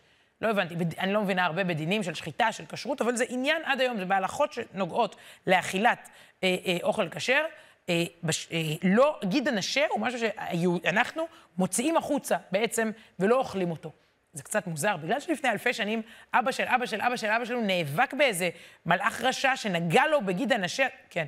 לא 0.42 0.50
הבנתי, 0.50 0.76
אני 1.00 1.14
לא 1.14 1.22
מבינה 1.22 1.46
הרבה 1.46 1.64
בדינים 1.64 2.04
של 2.04 2.14
שחיטה, 2.14 2.52
של 2.52 2.66
כשרות, 2.66 3.02
אבל 3.02 3.16
זה 3.16 3.26
עניין 3.30 3.62
עד 3.66 3.82
היום, 3.82 3.98
זה 3.98 4.06
בהלכות 4.06 4.54
שנוגעות 4.54 5.16
לאכילת 5.48 6.10
אה, 6.44 6.56
אה, 6.66 6.78
אוכל 6.84 7.10
כשר. 7.10 7.46
אה, 7.90 8.04
בש, 8.24 8.48
אה, 8.52 8.60
לא, 8.84 9.20
גיד 9.24 9.48
הנשה 9.48 9.86
הוא 9.90 10.02
משהו 10.02 10.20
שאנחנו 10.20 11.24
מוציאים 11.58 11.98
החוצה 11.98 12.38
בעצם, 12.52 12.92
ולא 13.20 13.38
אוכלים 13.40 13.72
אותו. 13.72 13.92
זה 14.34 14.44
קצת 14.44 14.68
מוזר, 14.68 14.98
בגלל 14.98 15.20
שלפני 15.20 15.50
אלפי 15.50 15.74
שנים 15.74 16.02
אבא 16.34 16.52
של 16.52 16.64
אבא 16.68 16.86
של 16.86 17.02
אבא 17.02 17.16
של 17.16 17.28
אבא 17.28 17.46
שלנו 17.46 17.62
נאבק 17.62 18.14
באיזה 18.14 18.50
מלאך 18.86 19.22
רשע 19.22 19.56
שנגע 19.56 20.08
לו 20.08 20.26
בגיד 20.26 20.54
הנשה, 20.54 20.88
כן. 21.10 21.26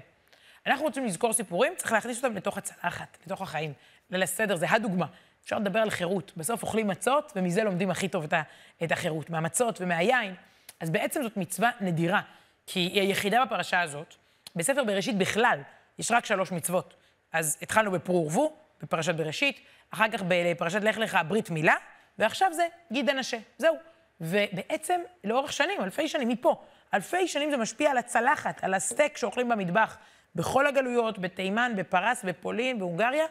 אנחנו 0.67 0.85
רוצים 0.85 1.05
לזכור 1.05 1.33
סיפורים, 1.33 1.73
צריך 1.77 1.91
להכניס 1.91 2.23
אותם 2.23 2.35
לתוך 2.35 2.57
הצלחת, 2.57 3.17
לתוך 3.25 3.41
החיים. 3.41 3.73
ליל 4.09 4.23
הסדר 4.23 4.55
זה 4.55 4.65
הדוגמה. 4.69 5.05
אפשר 5.43 5.59
לדבר 5.59 5.79
על 5.79 5.89
חירות. 5.89 6.31
בסוף 6.37 6.63
אוכלים 6.63 6.87
מצות, 6.87 7.31
ומזה 7.35 7.63
לומדים 7.63 7.89
הכי 7.89 8.07
טוב 8.07 8.23
את, 8.23 8.33
ה, 8.33 8.41
את 8.83 8.91
החירות, 8.91 9.29
מהמצות 9.29 9.81
ומהיין. 9.81 10.35
אז 10.79 10.89
בעצם 10.89 11.23
זאת 11.23 11.37
מצווה 11.37 11.71
נדירה, 11.81 12.21
כי 12.67 12.79
היא 12.79 13.01
היחידה 13.01 13.45
בפרשה 13.45 13.81
הזאת. 13.81 14.15
בספר 14.55 14.83
בראשית 14.83 15.17
בכלל, 15.17 15.59
יש 15.99 16.11
רק 16.11 16.25
שלוש 16.25 16.51
מצוות. 16.51 16.93
אז 17.31 17.57
התחלנו 17.61 17.91
בפרו 17.91 18.25
ורבו, 18.25 18.55
בפרשת 18.81 19.15
בראשית, 19.15 19.59
אחר 19.89 20.09
כך 20.13 20.23
בפרשת 20.27 20.83
לך 20.83 20.97
לך 20.97 21.17
ברית 21.27 21.49
מילה, 21.49 21.75
ועכשיו 22.19 22.53
זה 22.53 22.67
גיד 22.91 23.09
הנשה. 23.09 23.37
זהו. 23.57 23.75
ובעצם, 24.21 25.01
לאורך 25.23 25.53
שנים, 25.53 25.81
אלפי 25.81 26.07
שנים, 26.07 26.29
מפה, 26.29 26.63
אלפי 26.93 27.27
שנים 27.27 27.51
זה 27.51 27.57
משפיע 27.57 27.91
על 27.91 27.97
הצלחת, 27.97 28.63
על 28.63 28.73
הסטייק 28.73 29.17
שאוכלים 29.17 29.49
במטבח, 29.49 29.97
בכל 30.35 30.67
הגלויות, 30.67 31.19
בתימן, 31.19 31.73
בפרס, 31.75 32.23
בפולין, 32.23 32.79
בהונגריה, 32.79 33.25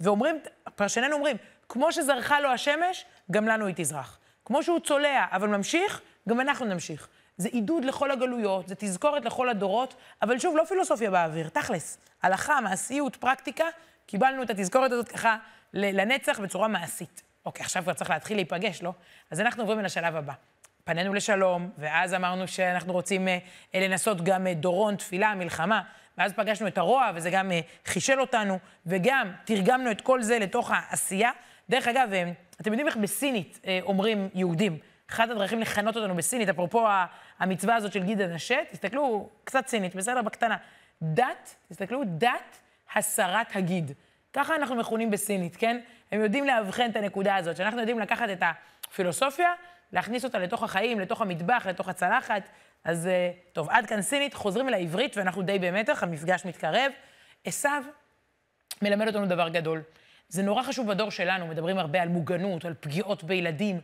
ואומרים, 0.00 0.38
פרשנינו 0.74 1.14
אומרים, 1.16 1.36
כמו 1.68 1.92
שזרחה 1.92 2.40
לו 2.40 2.48
השמש, 2.48 3.04
גם 3.30 3.48
לנו 3.48 3.66
היא 3.66 3.74
תזרח. 3.76 4.18
כמו 4.44 4.62
שהוא 4.62 4.80
צולע, 4.80 5.24
אבל 5.32 5.48
ממשיך, 5.48 6.00
גם 6.28 6.40
אנחנו 6.40 6.66
נמשיך. 6.66 7.08
זה 7.36 7.48
עידוד 7.48 7.84
לכל 7.84 8.10
הגלויות, 8.10 8.68
זה 8.68 8.74
תזכורת 8.74 9.24
לכל 9.24 9.48
הדורות, 9.48 9.94
אבל 10.22 10.38
שוב, 10.38 10.56
לא 10.56 10.64
פילוסופיה 10.64 11.10
באוויר, 11.10 11.48
תכלס. 11.48 11.98
הלכה, 12.22 12.60
מעשיות, 12.60 13.16
פרקטיקה, 13.16 13.64
קיבלנו 14.06 14.42
את 14.42 14.50
התזכורת 14.50 14.92
הזאת 14.92 15.08
ככה 15.08 15.36
לנצח 15.72 16.40
בצורה 16.40 16.68
מעשית. 16.68 17.22
אוקיי, 17.46 17.64
עכשיו 17.64 17.82
כבר 17.82 17.92
צריך 17.92 18.10
להתחיל 18.10 18.36
להיפגש, 18.36 18.82
לא? 18.82 18.92
אז 19.30 19.40
אנחנו 19.40 19.62
עוברים 19.62 19.80
לשלב 19.80 20.16
הבא. 20.16 20.32
פנינו 20.84 21.14
לשלום, 21.14 21.70
ואז 21.78 22.14
אמרנו 22.14 22.48
שאנחנו 22.48 22.92
רוצים 22.92 23.28
אה, 23.28 23.38
אה, 23.74 23.88
לנסות 23.88 24.24
גם 24.24 24.46
אה, 24.46 24.54
דורון, 24.54 24.96
תפילה, 24.96 25.34
מלחמה, 25.34 25.82
ואז 26.18 26.32
פגשנו 26.32 26.66
את 26.66 26.78
הרוע, 26.78 27.10
וזה 27.14 27.30
גם 27.30 27.52
אה, 27.52 27.60
חישל 27.84 28.20
אותנו, 28.20 28.58
וגם 28.86 29.32
תרגמנו 29.44 29.90
את 29.90 30.00
כל 30.00 30.22
זה 30.22 30.38
לתוך 30.38 30.70
העשייה. 30.74 31.30
דרך 31.70 31.88
אגב, 31.88 32.12
אה, 32.12 32.32
אתם 32.60 32.70
יודעים 32.70 32.86
איך 32.86 32.96
בסינית 32.96 33.60
אה, 33.66 33.78
אומרים 33.82 34.28
יהודים? 34.34 34.78
אחת 35.10 35.30
הדרכים 35.30 35.60
לכנות 35.60 35.96
אותנו 35.96 36.14
בסינית, 36.14 36.48
אפרופו 36.48 36.86
המצווה 37.38 37.74
הזאת 37.74 37.92
של 37.92 38.02
גיד 38.02 38.20
הנשה, 38.20 38.56
תסתכלו, 38.70 39.28
קצת 39.44 39.66
סינית, 39.66 39.94
בסדר? 39.94 40.22
בקטנה. 40.22 40.56
דת, 41.02 41.54
תסתכלו, 41.68 42.02
דת 42.04 42.60
הסרת 42.94 43.46
הגיד. 43.54 43.92
ככה 44.32 44.56
אנחנו 44.56 44.76
מכונים 44.76 45.10
בסינית, 45.10 45.56
כן? 45.56 45.80
הם 46.12 46.20
יודעים 46.20 46.44
לאבחן 46.44 46.90
את 46.90 46.96
הנקודה 46.96 47.36
הזאת, 47.36 47.56
שאנחנו 47.56 47.80
יודעים 47.80 47.98
לקחת 47.98 48.28
את 48.32 48.42
הפילוסופיה, 48.42 49.52
להכניס 49.92 50.24
אותה 50.24 50.38
לתוך 50.38 50.62
החיים, 50.62 51.00
לתוך 51.00 51.20
המטבח, 51.20 51.66
לתוך 51.68 51.88
הצלחת. 51.88 52.48
אז 52.84 53.06
אה, 53.06 53.30
טוב, 53.52 53.70
עד 53.70 53.86
כאן 53.86 54.02
סינית, 54.02 54.34
חוזרים 54.34 54.68
אל 54.68 54.74
העברית, 54.74 55.16
ואנחנו 55.16 55.42
די 55.42 55.58
במתח, 55.58 56.02
המפגש 56.02 56.44
מתקרב. 56.44 56.92
עשיו 57.44 57.82
מלמד 58.82 59.06
אותנו 59.06 59.26
דבר 59.26 59.48
גדול. 59.48 59.82
זה 60.28 60.42
נורא 60.42 60.62
חשוב 60.62 60.86
בדור 60.86 61.10
שלנו, 61.10 61.46
מדברים 61.46 61.78
הרבה 61.78 62.02
על 62.02 62.08
מוגנות, 62.08 62.64
על 62.64 62.74
פגיעות 62.80 63.24
בילדים. 63.24 63.80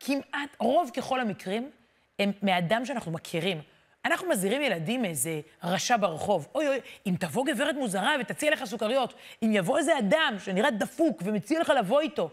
כמעט, 0.00 0.56
רוב 0.58 0.90
ככל 0.96 1.20
המקרים, 1.20 1.70
הם 2.18 2.32
מאדם 2.42 2.84
שאנחנו 2.84 3.12
מכירים. 3.12 3.60
אנחנו 4.04 4.28
מזהירים 4.28 4.62
ילדים 4.62 5.02
מאיזה 5.02 5.40
רשע 5.62 5.96
ברחוב. 5.96 6.48
אוי 6.54 6.68
אוי, 6.68 6.80
אם 7.06 7.14
תבוא 7.20 7.46
גברת 7.46 7.74
מוזרה 7.74 8.14
ותציע 8.20 8.50
לך 8.50 8.64
סוכריות, 8.64 9.14
אם 9.42 9.50
יבוא 9.52 9.78
איזה 9.78 9.98
אדם 9.98 10.34
שנראה 10.38 10.70
דפוק 10.70 11.22
ומציע 11.24 11.60
לך 11.60 11.70
לבוא 11.78 12.00
איתו. 12.00 12.30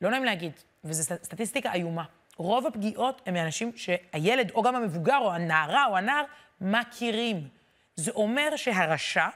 לא 0.00 0.10
נעים 0.10 0.24
להגיד, 0.24 0.52
וזו 0.84 1.02
סט- 1.14 1.24
סטטיסטיקה 1.24 1.72
איומה. 1.72 2.04
רוב 2.36 2.66
הפגיעות 2.66 3.22
הם 3.26 3.34
מאנשים 3.34 3.72
שהילד, 3.76 4.50
או 4.50 4.62
גם 4.62 4.76
המבוגר, 4.76 5.18
או 5.18 5.32
הנערה, 5.32 5.86
או 5.86 5.96
הנער, 5.96 6.24
מכירים. 6.60 7.48
זה 7.96 8.10
אומר 8.10 8.56
שהרשע 8.56 9.26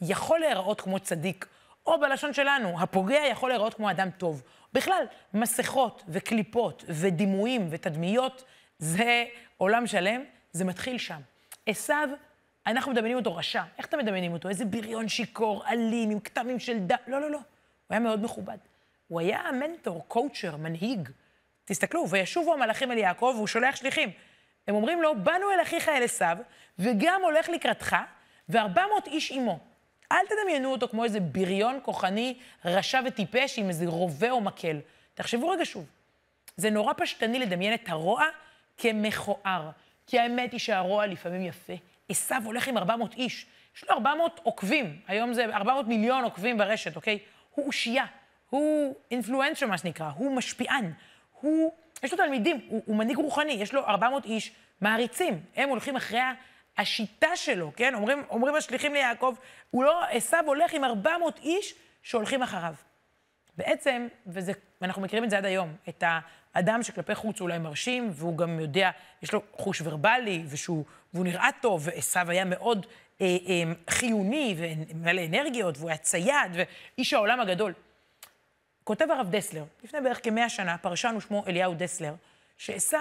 יכול 0.00 0.40
להיראות 0.40 0.80
כמו 0.80 0.98
צדיק, 1.00 1.46
או 1.86 2.00
בלשון 2.00 2.32
שלנו, 2.32 2.80
הפוגע 2.80 3.20
יכול 3.30 3.50
להיראות 3.50 3.74
כמו 3.74 3.90
אדם 3.90 4.10
טוב. 4.10 4.42
בכלל, 4.72 5.04
מסכות 5.34 6.04
וקליפות 6.08 6.84
ודימויים 6.88 7.66
ותדמיות, 7.70 8.44
זה 8.78 9.24
עולם 9.56 9.86
שלם, 9.86 10.24
זה 10.52 10.64
מתחיל 10.64 10.98
שם. 10.98 11.20
עשיו, 11.66 12.08
אנחנו 12.66 12.92
מדמיינים 12.92 13.18
אותו 13.18 13.36
רשע. 13.36 13.62
איך 13.78 13.86
אתם 13.86 13.98
מדמיינים 13.98 14.32
אותו? 14.32 14.48
איזה 14.48 14.64
בריון 14.64 15.08
שיכור, 15.08 15.66
אלים, 15.66 16.10
עם 16.10 16.20
כתמים 16.20 16.58
של 16.58 16.78
דם. 16.78 16.96
לא, 17.06 17.20
לא, 17.20 17.30
לא. 17.30 17.38
הוא 17.38 17.44
היה 17.90 18.00
מאוד 18.00 18.24
מכובד. 18.24 18.58
הוא 19.08 19.20
היה 19.20 19.42
מנטור, 19.52 20.04
קואוצ'ר, 20.08 20.56
מנהיג. 20.56 21.08
תסתכלו, 21.64 22.08
וישובו 22.10 22.54
המלאכים 22.54 22.92
אל 22.92 22.98
יעקב, 22.98 23.32
והוא 23.36 23.46
שולח 23.46 23.76
שליחים. 23.76 24.10
הם 24.68 24.74
אומרים 24.74 25.02
לו, 25.02 25.14
באנו 25.22 25.50
אל 25.50 25.62
אחיך 25.62 25.88
אל 25.88 26.02
עשיו, 26.02 26.38
וגם 26.78 27.20
הולך 27.22 27.48
לקראתך, 27.48 27.96
וארבע 28.48 28.82
מאות 28.90 29.06
איש 29.06 29.32
עמו. 29.32 29.73
אל 30.14 30.26
תדמיינו 30.26 30.72
אותו 30.72 30.88
כמו 30.88 31.04
איזה 31.04 31.20
בריון 31.20 31.78
כוחני, 31.82 32.38
רשע 32.64 33.00
וטיפש 33.06 33.58
עם 33.58 33.68
איזה 33.68 33.86
רובה 33.86 34.30
או 34.30 34.40
מקל. 34.40 34.80
תחשבו 35.14 35.48
רגע 35.48 35.64
שוב. 35.64 35.86
זה 36.56 36.70
נורא 36.70 36.92
פשטני 36.96 37.38
לדמיין 37.38 37.74
את 37.74 37.88
הרוע 37.88 38.24
כמכוער. 38.78 39.70
כי 40.06 40.18
האמת 40.18 40.52
היא 40.52 40.60
שהרוע 40.60 41.06
לפעמים 41.06 41.42
יפה. 41.42 41.72
עשיו 42.08 42.42
הולך 42.44 42.68
עם 42.68 42.78
400 42.78 43.14
איש. 43.14 43.46
יש 43.76 43.84
לו 43.84 43.90
400 43.90 44.40
עוקבים, 44.42 45.00
היום 45.06 45.34
זה 45.34 45.44
400 45.44 45.86
מיליון 45.86 46.24
עוקבים 46.24 46.58
ברשת, 46.58 46.96
אוקיי? 46.96 47.18
הוא 47.54 47.66
אושייה, 47.66 48.04
הוא 48.50 48.94
אינפלואנסר, 49.10 49.66
מה 49.66 49.78
שנקרא, 49.78 50.10
הוא 50.16 50.36
משפיען, 50.36 50.92
הוא... 51.40 51.72
יש 52.02 52.12
לו 52.12 52.18
תלמידים, 52.18 52.60
הוא, 52.68 52.82
הוא 52.86 52.96
מנהיג 52.96 53.16
רוחני, 53.16 53.52
יש 53.52 53.74
לו 53.74 53.84
400 53.86 54.24
איש 54.24 54.52
מעריצים. 54.80 55.40
הם 55.56 55.68
הולכים 55.68 55.96
אחרי 55.96 56.18
השיטה 56.78 57.36
שלו, 57.36 57.72
כן? 57.76 57.94
אומרים, 57.94 58.24
אומרים 58.30 58.54
השליחים 58.54 58.94
ליעקב, 58.94 59.34
הוא 59.70 59.84
לא... 59.84 60.04
עשיו 60.10 60.44
הולך 60.46 60.74
עם 60.74 60.84
400 60.84 61.38
איש 61.38 61.74
שהולכים 62.02 62.42
אחריו. 62.42 62.74
בעצם, 63.56 64.08
וזה, 64.26 64.52
ואנחנו 64.80 65.02
מכירים 65.02 65.24
את 65.24 65.30
זה 65.30 65.38
עד 65.38 65.44
היום, 65.44 65.76
את 65.88 66.04
האדם 66.54 66.82
שכלפי 66.82 67.14
חוץ 67.14 67.40
הוא 67.40 67.46
אולי 67.46 67.58
מרשים, 67.58 68.10
והוא 68.12 68.38
גם 68.38 68.60
יודע, 68.60 68.90
יש 69.22 69.32
לו 69.32 69.42
חוש 69.52 69.82
ורבלי, 69.84 70.44
ושהוא, 70.48 70.84
והוא 71.14 71.24
נראה 71.24 71.48
טוב, 71.60 71.82
ועשו 71.84 72.20
היה 72.28 72.44
מאוד 72.44 72.86
אה, 73.20 73.26
אה, 73.26 73.72
חיוני 73.90 74.56
ומלא 74.58 75.20
אנרגיות, 75.26 75.78
והוא 75.78 75.90
היה 75.90 75.98
צייד, 75.98 76.52
ואיש 76.52 77.12
העולם 77.12 77.40
הגדול. 77.40 77.72
כותב 78.84 79.06
הרב 79.10 79.30
דסלר, 79.30 79.64
לפני 79.84 80.00
בערך 80.00 80.24
כמאה 80.24 80.48
שנה, 80.48 80.78
פרשן 80.78 81.14
ושמו 81.16 81.44
אליהו 81.46 81.74
דסלר, 81.74 82.14
שעשו 82.58 82.96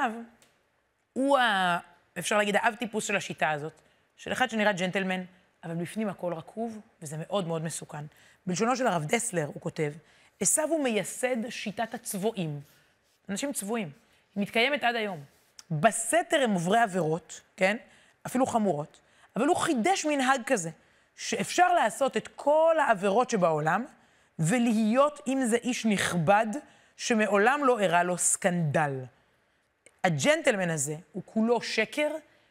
הוא, 1.14 1.38
ה, 1.38 1.80
אפשר 2.20 2.38
להגיד, 2.38 2.56
האב 2.56 2.76
טיפוס 2.76 3.06
של 3.06 3.16
השיטה 3.16 3.52
הזאת, 3.52 3.82
של 4.18 4.32
אחד 4.32 4.50
שנראה 4.50 4.72
ג'נטלמן, 4.72 5.24
אבל 5.64 5.76
בפנים 5.76 6.10
הכל 6.10 6.34
רקוב, 6.34 6.80
וזה 7.02 7.16
מאוד 7.20 7.48
מאוד 7.48 7.64
מסוכן. 7.64 8.06
בלשונו 8.48 8.76
של 8.76 8.88
הרב 8.88 9.06
דסלר, 9.06 9.46
הוא 9.46 9.62
כותב, 9.62 9.94
עשו 10.40 10.62
הוא 10.62 10.84
מייסד 10.84 11.50
שיטת 11.50 11.94
הצבועים. 11.94 12.62
אנשים 13.30 13.54
צבועים. 13.54 13.92
היא 14.36 14.42
מתקיימת 14.42 14.84
עד 14.84 14.96
היום. 14.96 15.24
בסתר 15.72 16.42
הם 16.44 16.52
עוברי 16.52 16.80
עבירות, 16.80 17.42
כן? 17.58 17.78
אפילו 18.28 18.46
חמורות, 18.46 19.00
אבל 19.36 19.48
הוא 19.48 19.56
חידש 19.56 20.06
מנהג 20.06 20.42
כזה, 20.46 20.70
שאפשר 21.16 21.74
לעשות 21.74 22.18
את 22.18 22.30
כל 22.36 22.76
העבירות 22.80 23.30
שבעולם, 23.30 23.86
ולהיות 24.40 25.20
עם 25.26 25.46
זה 25.46 25.56
איש 25.56 25.86
נכבד, 25.86 26.48
שמעולם 26.98 27.66
לא 27.66 27.82
הראה 27.82 28.04
לו 28.04 28.18
סקנדל. 28.18 29.00
הג'נטלמן 30.04 30.70
הזה 30.70 30.96
הוא 31.12 31.24
כולו 31.26 31.62
שקר 31.62 32.10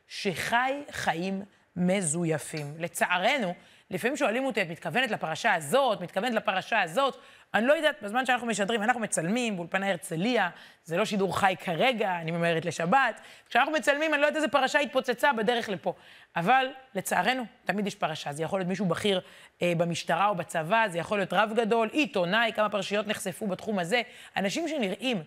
שחי 0.09 0.83
חיים 0.91 1.43
מזויפים. 1.77 2.75
לצערנו, 2.79 3.55
לפעמים 3.91 4.17
שואלים 4.17 4.45
אותי, 4.45 4.63
את 4.63 4.69
מתכוונת 4.69 5.11
לפרשה 5.11 5.55
הזאת, 5.55 6.01
מתכוונת 6.01 6.35
לפרשה 6.35 6.83
הזאת, 6.83 7.17
אני 7.55 7.67
לא 7.67 7.73
יודעת, 7.73 8.03
בזמן 8.03 8.27
שאנחנו 8.27 8.47
משדרים, 8.47 8.83
אנחנו 8.83 9.01
מצלמים 9.01 9.57
באולפני 9.57 9.91
הרצליה, 9.91 10.51
זה 10.85 10.97
לא 10.97 11.05
שידור 11.05 11.39
חי 11.39 11.55
כרגע, 11.65 12.17
אני 12.21 12.31
ממהרת 12.31 12.65
לשבת. 12.65 13.21
כשאנחנו 13.49 13.73
מצלמים, 13.73 14.15
אני 14.15 14.23
לא 14.23 14.27
יודעת 14.27 14.37
איזה 14.37 14.49
פרשה 14.49 14.79
התפוצצה 14.79 15.33
בדרך 15.33 15.69
לפה. 15.69 15.95
אבל 16.37 16.67
לצערנו, 16.95 17.45
תמיד 17.65 17.87
יש 17.87 17.95
פרשה. 17.95 18.33
זה 18.33 18.43
יכול 18.43 18.61
להיות 18.61 18.69
מישהו 18.69 18.87
בכיר 18.87 19.21
אה, 19.63 19.73
במשטרה 19.77 20.29
או 20.29 20.35
בצבא, 20.35 20.85
זה 20.89 20.99
יכול 20.99 21.19
להיות 21.19 21.33
רב 21.33 21.53
גדול, 21.57 21.89
עיתונאי, 21.93 22.53
כמה 22.57 22.69
פרשיות 22.69 23.07
נחשפו 23.07 23.47
בתחום 23.47 23.79
הזה. 23.79 24.03
אנשים 24.37 24.69
שנראים 24.69 25.23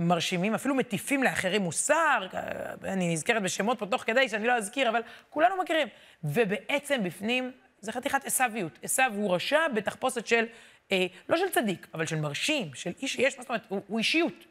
מרשימים, 0.00 0.54
אפילו 0.54 0.74
מטיפים 0.74 1.22
לאחרים 1.22 1.62
מוסר, 1.62 2.26
אה, 2.34 2.74
אני 2.84 3.12
נזכרת 3.12 3.42
בשמות 3.42 3.78
פה 3.78 3.86
תוך 3.86 4.02
כדי 4.02 4.28
שאני 4.28 4.46
לא 4.46 4.52
אזכיר, 4.52 4.88
אבל 4.88 5.00
כולנו 5.30 5.56
מכירים. 5.62 5.88
ובעצם 6.24 7.04
בפנים 7.04 7.52
זה 7.80 7.92
חתיכת 7.92 8.24
עשוויות. 8.24 8.78
עשו 8.82 9.02
הוא 9.14 9.34
רשע 9.34 9.68
בתחפושת 9.74 10.26
של, 10.26 10.44
אה, 10.92 11.06
לא 11.28 11.36
של 11.36 11.48
צדיק, 11.50 11.86
אבל 11.94 12.06
של 12.06 12.16
מרשים, 12.16 12.74
של 12.74 12.92
איש 13.02 13.12
שיש, 13.12 13.36
מה 13.36 13.42
זאת 13.42 13.48
אומרת, 13.48 13.62
הוא, 13.68 13.80
הוא 13.86 13.98
אישיות. 13.98 14.44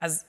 אז 0.00 0.24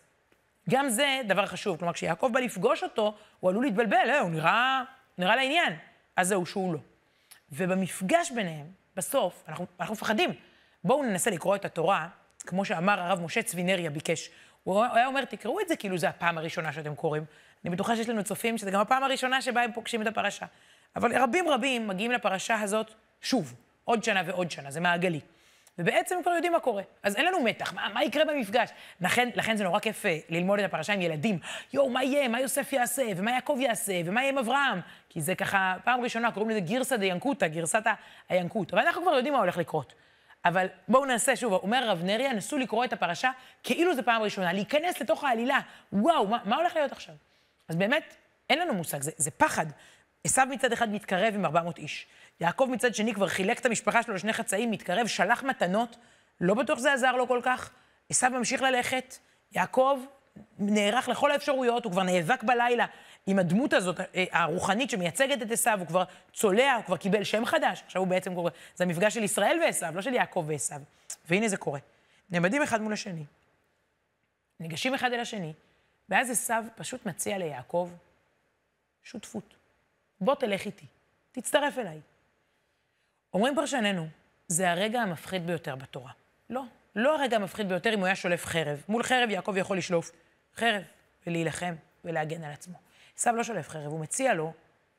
גם 0.69 0.89
זה 0.89 1.21
דבר 1.27 1.45
חשוב. 1.45 1.77
כלומר, 1.77 1.93
כשיעקב 1.93 2.29
בא 2.33 2.39
לפגוש 2.39 2.83
אותו, 2.83 3.17
הוא 3.39 3.49
עלול 3.49 3.65
להתבלבל, 3.65 4.09
אה, 4.09 4.19
הוא 4.19 4.31
נראה, 4.31 4.83
נראה 5.17 5.35
לעניין. 5.35 5.73
אז 6.15 6.27
זהו, 6.27 6.45
שהוא 6.45 6.73
לא. 6.73 6.79
ובמפגש 7.51 8.31
ביניהם, 8.31 8.65
בסוף, 8.95 9.43
אנחנו, 9.47 9.65
אנחנו 9.79 9.93
מפחדים. 9.93 10.29
בואו 10.83 11.03
ננסה 11.03 11.31
לקרוא 11.31 11.55
את 11.55 11.65
התורה, 11.65 12.07
כמו 12.39 12.65
שאמר 12.65 12.99
הרב 12.99 13.21
משה 13.21 13.43
צבינריה 13.43 13.89
ביקש. 13.89 14.29
הוא 14.67 14.83
היה 14.93 15.07
אומר, 15.07 15.25
תקראו 15.25 15.59
את 15.59 15.67
זה 15.67 15.75
כאילו 15.75 15.97
זו 15.97 16.07
הפעם 16.07 16.37
הראשונה 16.37 16.73
שאתם 16.73 16.95
קוראים. 16.95 17.23
אני 17.65 17.75
בטוחה 17.75 17.95
שיש 17.95 18.09
לנו 18.09 18.23
צופים 18.23 18.57
שזה 18.57 18.71
גם 18.71 18.81
הפעם 18.81 19.03
הראשונה 19.03 19.41
שבה 19.41 19.61
הם 19.61 19.71
פוגשים 19.71 20.01
את 20.01 20.07
הפרשה. 20.07 20.45
אבל 20.95 21.21
רבים 21.21 21.49
רבים 21.49 21.87
מגיעים 21.87 22.11
לפרשה 22.11 22.61
הזאת 22.61 22.93
שוב, 23.21 23.53
עוד 23.85 24.03
שנה 24.03 24.21
ועוד 24.25 24.51
שנה, 24.51 24.71
זה 24.71 24.79
מעגלי. 24.79 25.19
ובעצם 25.79 26.15
כבר 26.23 26.31
יודעים 26.31 26.53
מה 26.53 26.59
קורה. 26.59 26.83
אז 27.03 27.15
אין 27.15 27.25
לנו 27.25 27.43
מתח, 27.43 27.73
מה, 27.73 27.89
מה 27.93 28.03
יקרה 28.03 28.25
במפגש? 28.25 28.69
לכן, 29.01 29.29
לכן 29.35 29.57
זה 29.57 29.63
נורא 29.63 29.79
כיף 29.79 30.05
אה, 30.05 30.17
ללמוד 30.29 30.59
את 30.59 30.65
הפרשה 30.65 30.93
עם 30.93 31.01
ילדים. 31.01 31.39
יואו, 31.73 31.89
מה 31.89 32.03
יהיה? 32.03 32.27
מה 32.27 32.41
יוסף 32.41 32.73
יעשה? 32.73 33.03
ומה 33.17 33.31
יעקב 33.31 33.57
יעשה? 33.59 34.01
ומה 34.05 34.21
יהיה 34.21 34.31
עם 34.31 34.37
אברהם? 34.37 34.79
כי 35.09 35.21
זה 35.21 35.35
ככה, 35.35 35.75
פעם 35.83 36.01
ראשונה 36.01 36.31
קוראים 36.31 36.49
לזה 36.49 36.59
גירסא 36.59 36.97
דיינקותא, 36.97 37.47
גרסת 37.47 37.83
הינקות. 38.29 38.73
אבל 38.73 38.81
אנחנו 38.81 39.01
כבר 39.01 39.11
יודעים 39.11 39.33
מה 39.33 39.39
הולך 39.39 39.57
לקרות. 39.57 39.93
אבל 40.47 40.67
בואו 40.87 41.05
נעשה 41.05 41.35
שוב, 41.35 41.53
אומר 41.53 41.77
הרב 41.77 42.03
נריה, 42.03 42.33
נסו 42.33 42.57
לקרוא 42.57 42.85
את 42.85 42.93
הפרשה 42.93 43.31
כאילו 43.63 43.95
זו 43.95 44.03
פעם 44.03 44.21
ראשונה, 44.21 44.53
להיכנס 44.53 45.01
לתוך 45.01 45.23
העלילה. 45.23 45.59
וואו, 45.93 46.27
מה, 46.27 46.37
מה 46.45 46.55
הולך 46.55 46.75
להיות 46.75 46.91
עכשיו? 46.91 47.15
אז 47.67 47.75
באמת, 47.75 48.15
אין 48.49 48.59
לנו 48.59 48.73
מושג, 48.73 49.01
זה, 49.01 49.11
זה 49.17 49.31
פחד. 49.31 49.65
עשו 50.23 50.41
מצד 50.49 50.71
אחד 50.71 50.89
מתקרב 50.89 51.33
עם 51.35 51.45
400 51.45 51.77
איש. 51.77 52.07
יעקב 52.39 52.67
מצד 52.71 52.95
שני 52.95 53.13
כבר 53.13 53.27
חילק 53.27 53.59
את 53.59 53.65
המשפחה 53.65 54.03
שלו 54.03 54.13
לשני 54.13 54.33
חצאים, 54.33 54.71
מתקרב, 54.71 55.07
שלח 55.07 55.43
מתנות, 55.43 55.97
לא 56.41 56.53
בטוח 56.53 56.79
זה 56.79 56.93
עזר 56.93 57.11
לו 57.11 57.27
כל 57.27 57.39
כך. 57.43 57.69
עשו 58.09 58.29
ממשיך 58.29 58.61
ללכת, 58.61 59.17
יעקב 59.51 59.99
נערך 60.59 61.09
לכל 61.09 61.31
האפשרויות, 61.31 61.85
הוא 61.85 61.91
כבר 61.91 62.03
נאבק 62.03 62.43
בלילה 62.43 62.85
עם 63.27 63.39
הדמות 63.39 63.73
הזאת, 63.73 63.99
אה, 63.99 64.25
הרוחנית 64.31 64.89
שמייצגת 64.89 65.41
את 65.41 65.51
עשו, 65.51 65.69
הוא 65.79 65.87
כבר 65.87 66.03
צולע, 66.33 66.75
הוא 66.75 66.83
כבר 66.83 66.97
קיבל 66.97 67.23
שם 67.23 67.45
חדש, 67.45 67.83
עכשיו 67.85 68.01
הוא 68.01 68.07
בעצם 68.07 68.35
קורא, 68.35 68.51
זה 68.75 68.83
המפגש 68.83 69.13
של 69.13 69.23
ישראל 69.23 69.59
ועשו, 69.65 69.85
לא 69.93 70.01
של 70.01 70.13
יעקב 70.13 70.45
ועשו. 70.47 70.75
והנה 71.29 71.47
זה 71.47 71.57
קורה. 71.57 71.79
נעמדים 72.29 72.61
אחד 72.61 72.81
מול 72.81 72.93
השני, 72.93 73.23
ניגשים 74.59 74.93
אחד 74.93 75.13
אל 75.13 75.19
השני, 75.19 75.53
ואז 76.09 76.29
עשו 76.29 76.53
פשוט 76.75 77.05
מציע 77.05 77.37
ליעקב 77.37 77.89
שותפות. 79.03 79.55
בוא 80.21 80.35
תלך 80.35 80.65
איתי, 80.65 80.85
תצטרף 81.31 81.77
אליי. 81.77 81.99
אומרים 83.33 83.55
פרשננו, 83.55 84.07
זה 84.47 84.71
הרגע 84.71 85.01
המפחיד 85.01 85.47
ביותר 85.47 85.75
בתורה. 85.75 86.11
לא, 86.49 86.61
לא 86.95 87.15
הרגע 87.15 87.35
המפחיד 87.35 87.69
ביותר 87.69 87.93
אם 87.93 87.99
הוא 87.99 88.05
היה 88.05 88.15
שולף 88.15 88.45
חרב. 88.45 88.83
מול 88.89 89.03
חרב 89.03 89.29
יעקב 89.29 89.57
יכול 89.57 89.77
לשלוף 89.77 90.11
חרב 90.57 90.83
ולהילחם 91.27 91.75
ולהגן 92.05 92.43
על 92.43 92.51
עצמו. 92.51 92.77
עשו 93.17 93.31
לא 93.31 93.43
שולף 93.43 93.69
חרב, 93.69 93.91
הוא 93.91 93.99
מציע 93.99 94.33
לו, 94.33 94.53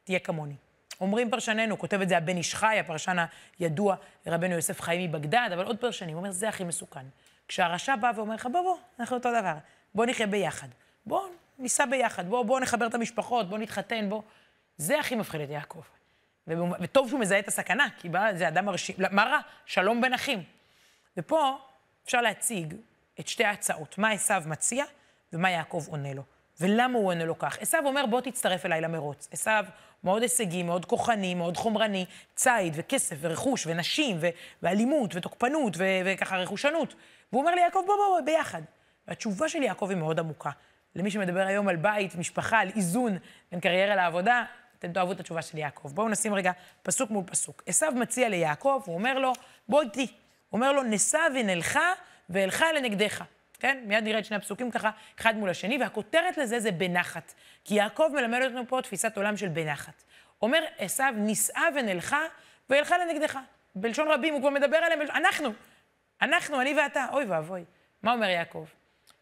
תהיה 0.04 0.18
כמוני. 0.18 0.54
אומרים 1.00 1.30
פרשננו, 1.30 1.78
כותב 1.78 2.00
את 2.00 2.08
זה 2.08 2.16
הבן 2.16 2.36
איש 2.36 2.54
חי, 2.54 2.78
הפרשן 2.80 3.16
הידוע, 3.58 3.96
רבנו 4.26 4.54
יוסף 4.54 4.80
חיים 4.80 5.10
מבגדד, 5.10 5.50
אבל 5.54 5.64
עוד 5.64 5.78
פרשנים, 5.78 6.14
הוא 6.14 6.18
אומר, 6.18 6.30
זה 6.30 6.48
הכי 6.48 6.64
מסוכן. 6.64 7.06
כשהרשע 7.48 7.96
בא 7.96 8.12
ואומר 8.16 8.34
לך, 8.34 8.48
בוא, 8.52 8.62
בוא, 8.62 8.76
אנחנו 9.00 9.16
אותו 9.16 9.30
דבר, 9.40 9.54
בוא 9.94 10.06
נחיה 10.06 10.26
ביחד. 10.26 10.68
בוא 11.06 11.28
ניסע 11.58 11.86
ביחד, 11.86 12.28
בוא, 12.28 12.42
בוא 12.42 12.60
נחבר 12.60 12.86
את 12.86 12.94
המשפחות, 12.94 13.48
בוא 13.48 13.58
נתחתן, 13.58 14.08
בוא. 14.08 14.22
זה 14.76 15.00
הכי 15.00 15.14
מפחיד 15.14 15.40
את 15.40 15.50
יעקב. 15.50 15.82
וטוב 16.80 17.08
שהוא 17.08 17.20
מזהה 17.20 17.38
את 17.38 17.48
הסכנה, 17.48 17.86
כי 17.98 18.08
בא, 18.08 18.34
זה 18.34 18.48
אדם 18.48 18.64
מרשים, 18.64 18.96
מה 19.10 19.24
רע? 19.24 19.38
שלום 19.66 20.00
בין 20.00 20.14
אחים. 20.14 20.42
ופה 21.16 21.58
אפשר 22.04 22.20
להציג 22.20 22.74
את 23.20 23.28
שתי 23.28 23.44
ההצעות, 23.44 23.98
מה 23.98 24.10
עשו 24.10 24.34
מציע 24.46 24.84
ומה 25.32 25.50
יעקב 25.50 25.84
עונה 25.88 26.14
לו. 26.14 26.22
ולמה 26.60 26.98
הוא 26.98 27.08
עונה 27.08 27.24
לו 27.24 27.38
כך? 27.38 27.58
עשו 27.60 27.78
אומר, 27.84 28.06
בוא 28.06 28.20
תצטרף 28.20 28.66
אליי 28.66 28.80
למרוץ. 28.80 29.28
עשו 29.32 29.50
מאוד 30.04 30.22
הישגי, 30.22 30.62
מאוד 30.62 30.84
כוחני, 30.84 31.34
מאוד 31.34 31.56
חומרני, 31.56 32.06
ציד 32.34 32.72
וכסף 32.76 33.16
ורכוש 33.20 33.66
ונשים 33.66 34.16
ו- 34.20 34.28
ואלימות 34.62 35.16
ותוקפנות 35.16 35.76
ו- 35.76 36.00
וככה 36.04 36.36
רכושנות. 36.36 36.94
והוא 37.32 37.42
אומר 37.42 37.54
ליעקב, 37.54 37.80
בוא, 37.86 37.96
בוא, 37.96 38.06
בוא, 38.08 38.20
ביחד. 38.20 38.62
והתשובה 39.08 39.48
של 39.48 39.62
יעקב 39.62 39.86
היא 39.90 39.98
מאוד 39.98 40.18
עמוקה. 40.18 40.50
למי 40.94 41.10
שמדבר 41.10 41.46
היום 41.46 41.68
על 41.68 41.76
בית, 41.76 42.14
משפחה, 42.14 42.58
על 42.58 42.68
איזון 42.76 43.18
בין 43.50 43.60
קריירה 43.60 43.96
לעבודה, 43.96 44.44
אתם 44.78 44.92
תאהבו 44.92 45.12
את 45.12 45.20
התשובה 45.20 45.42
של 45.42 45.58
יעקב. 45.58 45.88
בואו 45.94 46.08
נשים 46.08 46.34
רגע 46.34 46.52
פסוק 46.82 47.10
מול 47.10 47.24
פסוק. 47.26 47.62
עשו 47.66 47.86
מציע 47.94 48.28
ליעקב, 48.28 48.82
הוא 48.86 48.94
אומר 48.94 49.18
לו, 49.18 49.32
בוא 49.68 49.82
איתי. 49.82 50.06
הוא 50.48 50.58
אומר 50.58 50.72
לו, 50.72 50.82
נסע 50.82 51.20
ונלכה 51.34 51.92
ואלכה 52.30 52.72
לנגדך. 52.72 53.24
כן? 53.60 53.82
מיד 53.84 54.04
נראה 54.04 54.18
את 54.18 54.24
שני 54.24 54.36
הפסוקים 54.36 54.70
ככה, 54.70 54.90
אחד 55.20 55.36
מול 55.36 55.50
השני, 55.50 55.78
והכותרת 55.78 56.38
לזה 56.38 56.60
זה 56.60 56.72
בנחת. 56.72 57.34
כי 57.64 57.74
יעקב 57.74 58.10
מלמד 58.14 58.40
אותנו 58.44 58.68
פה 58.68 58.80
תפיסת 58.82 59.16
עולם 59.16 59.36
של 59.36 59.48
בנחת. 59.48 60.04
אומר 60.42 60.64
עשו, 60.78 61.04
נישאה 61.14 61.64
ונלכה 61.74 62.20
ואלכה 62.70 62.98
לנגדך. 62.98 63.38
בלשון 63.74 64.08
רבים 64.08 64.34
הוא 64.34 64.40
כבר 64.40 64.50
מדבר 64.50 64.76
עליהם, 64.76 64.98
בלשון... 65.00 65.16
אנחנו, 65.16 65.52
אנחנו, 66.22 66.60
אני 66.60 66.74
ואתה, 66.74 67.06
אוי 67.12 67.24
ואבוי. 67.24 67.64
מה 68.02 68.12
אומר 68.12 68.28
יעקב? 68.28 68.66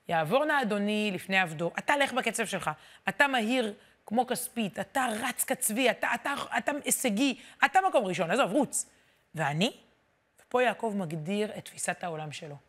יעבור 0.09 0.45
נא 0.45 0.63
אדוני 0.63 1.11
לפני 1.15 1.39
עבדו, 1.39 1.71
אתה 1.79 1.97
לך 1.97 2.13
בקצב 2.13 2.47
שלך, 2.47 2.71
אתה 3.09 3.27
מהיר 3.27 3.75
כמו 4.07 4.27
כספית, 4.27 4.79
אתה 4.79 5.07
רץ 5.23 5.45
כצבי, 5.45 5.91
אתה, 5.91 6.09
אתה, 6.15 6.35
אתה 6.59 6.73
הישגי, 6.85 7.39
אתה 7.65 7.79
מקום 7.89 8.05
ראשון, 8.05 8.31
עזוב, 8.31 8.53
רוץ. 8.53 8.91
ואני? 9.35 9.73
ופה 10.41 10.63
יעקב 10.63 10.95
מגדיר 10.97 11.51
את 11.59 11.65
תפיסת 11.65 12.05
העולם 12.05 12.33
שלו. 12.33 12.66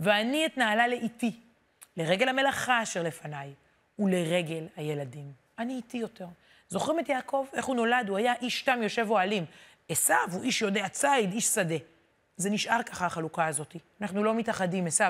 ואני 0.00 0.46
אתנהלה 0.46 0.88
לאיתי, 0.88 1.40
לרגל 1.96 2.28
המלאכה 2.28 2.82
אשר 2.82 3.02
לפניי, 3.02 3.52
ולרגל 3.98 4.66
הילדים. 4.76 5.32
אני 5.58 5.74
איתי 5.74 5.98
יותר. 5.98 6.26
זוכרים 6.68 7.00
את 7.00 7.08
יעקב? 7.08 7.46
איך 7.52 7.66
הוא 7.66 7.76
נולד? 7.76 8.08
הוא 8.08 8.18
היה 8.18 8.34
איש 8.40 8.62
תם 8.62 8.82
יושב 8.82 9.06
אוהלים. 9.10 9.44
עשו 9.88 10.14
הוא 10.32 10.42
איש 10.42 10.62
יודע 10.62 10.88
ציד, 10.88 11.32
איש 11.32 11.44
שדה. 11.46 11.76
זה 12.36 12.50
נשאר 12.50 12.82
ככה, 12.82 13.06
החלוקה 13.06 13.46
הזאת. 13.46 13.76
אנחנו 14.00 14.24
לא 14.24 14.34
מתאחדים, 14.34 14.86
עשו. 14.86 15.04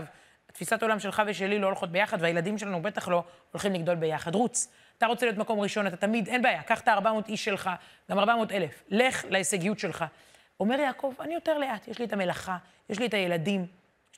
התפיסת 0.51 0.83
עולם 0.83 1.01
שלך 1.01 1.23
ושלי 1.27 1.59
לא 1.59 1.67
הולכות 1.67 1.93
ביחד, 1.93 2.19
והילדים 2.21 2.59
שלנו 2.59 2.83
בטח 2.83 3.09
לא 3.09 3.25
הולכים 3.53 3.73
לגדול 3.73 3.95
ביחד. 3.95 4.35
רוץ. 4.35 4.69
אתה 4.99 5.07
רוצה 5.07 5.27
להיות 5.27 5.39
מקום 5.39 5.61
ראשון, 5.61 5.87
אתה 5.87 5.97
תמיד, 5.97 6.29
אין 6.29 6.43
בעיה, 6.43 6.63
קח 6.63 6.81
את 6.81 6.89
ה-400 6.89 7.29
איש 7.29 7.45
שלך, 7.45 7.71
גם 8.11 8.19
400 8.19 8.53
אלף. 8.53 8.83
לך 8.89 9.25
להישגיות 9.31 9.79
שלך. 9.79 10.05
אומר 10.61 10.81
יעקב, 10.81 11.15
אני 11.21 11.35
יותר 11.35 11.59
לאט, 11.59 11.89
יש 11.89 11.99
לי 11.99 12.05
את 12.05 12.13
המלאכה, 12.13 12.57
יש 12.91 12.99
לי 12.99 13.07
את 13.07 13.15
הילדים, 13.15 13.67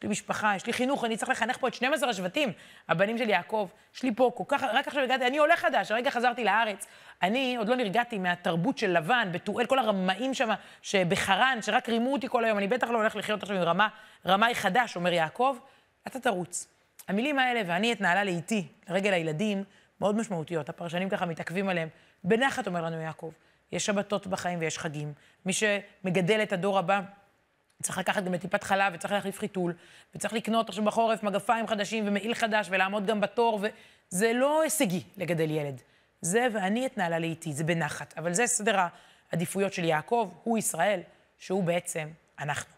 יש 0.00 0.04
לי 0.04 0.08
משפחה, 0.08 0.52
יש 0.56 0.66
לי 0.66 0.72
חינוך, 0.72 1.04
אני 1.04 1.16
צריך 1.16 1.30
לחנך 1.30 1.58
פה 1.58 1.68
את 1.68 1.74
12 1.74 2.10
השבטים, 2.10 2.52
הבנים 2.88 3.18
של 3.18 3.28
יעקב. 3.28 3.68
יש 3.94 4.02
לי 4.02 4.14
פה 4.14 4.30
כל 4.34 4.44
כך, 4.48 4.62
רק 4.62 4.88
עכשיו 4.88 5.02
הגעתי, 5.02 5.26
אני 5.26 5.38
עולה 5.38 5.56
חדש, 5.56 5.90
הרגע 5.90 6.10
חזרתי 6.10 6.44
לארץ. 6.44 6.86
אני 7.22 7.56
עוד 7.56 7.68
לא 7.68 7.76
נרגעתי 7.76 8.18
מהתרבות 8.18 8.78
של 8.78 8.90
לבן, 8.90 9.28
בתואל, 9.32 9.66
כל 9.66 9.78
הרמאים 9.78 10.34
שם, 10.34 10.50
שבחרן, 10.82 11.58
שרק 11.62 11.88
רימו 11.88 12.12
אותי 12.12 12.28
כל 12.28 12.44
היום, 12.44 12.58
אני 12.58 12.68
בטח 12.68 12.90
לא 12.90 12.98
הולך 12.98 13.16
לחיות 13.16 13.42
עכשיו 13.42 13.56
עם 13.56 13.62
רמה, 13.62 13.88
רמאי 14.26 14.54
חדש, 14.54 14.96
אומר 14.96 15.12
יעקב, 15.12 15.56
אתה 16.06 16.20
תרוץ. 16.20 16.66
המילים 17.08 17.38
האלה, 17.38 17.60
ואני 17.66 17.92
אתנהלה 17.92 18.24
לאיתי, 18.24 18.68
לרגל 18.88 19.12
הילדים, 19.12 19.64
מאוד 20.00 20.16
משמעותיות. 20.16 20.68
הפרשנים 20.68 21.08
ככה 21.08 21.26
מתעכבים 21.26 21.68
עליהם. 21.68 21.88
בנחת, 22.24 22.66
אומר 22.66 22.82
לנו 22.82 23.00
יעקב, 23.00 23.32
יש 23.72 23.86
שבתות 23.86 24.26
בחיים 24.26 24.58
ויש 24.58 24.78
חגים. 24.78 25.12
מי 25.46 25.52
שמגדל 25.52 26.42
את 26.42 26.52
הדור 26.52 26.78
הבא, 26.78 27.00
צריך 27.82 27.98
לקחת 27.98 28.24
גם 28.24 28.34
לטיפת 28.34 28.62
חלב, 28.62 28.92
וצריך 28.94 29.12
להחליף 29.12 29.38
חיתול, 29.38 29.74
וצריך 30.14 30.32
לקנות 30.32 30.68
עכשיו 30.68 30.84
בחורף 30.84 31.22
מגפיים 31.22 31.66
חדשים 31.66 32.08
ומעיל 32.08 32.34
חדש, 32.34 32.66
ולעמוד 32.70 33.06
גם 33.06 33.20
בתור, 33.20 33.60
וזה 33.62 34.32
לא 34.32 34.62
הישגי 34.62 35.02
לגדל 35.16 35.50
ילד. 35.50 35.80
זה 36.20 36.46
ואני 36.52 36.86
אתנהלה 36.86 37.18
לאיתי, 37.18 37.52
זה 37.52 37.64
בנחת. 37.64 38.14
אבל 38.18 38.32
זה 38.32 38.46
סדר 38.46 38.78
העדיפויות 39.32 39.72
של 39.72 39.84
יעקב, 39.84 40.30
הוא 40.42 40.58
ישראל, 40.58 41.00
שהוא 41.38 41.64
בעצם 41.64 42.08
אנחנו. 42.38 42.74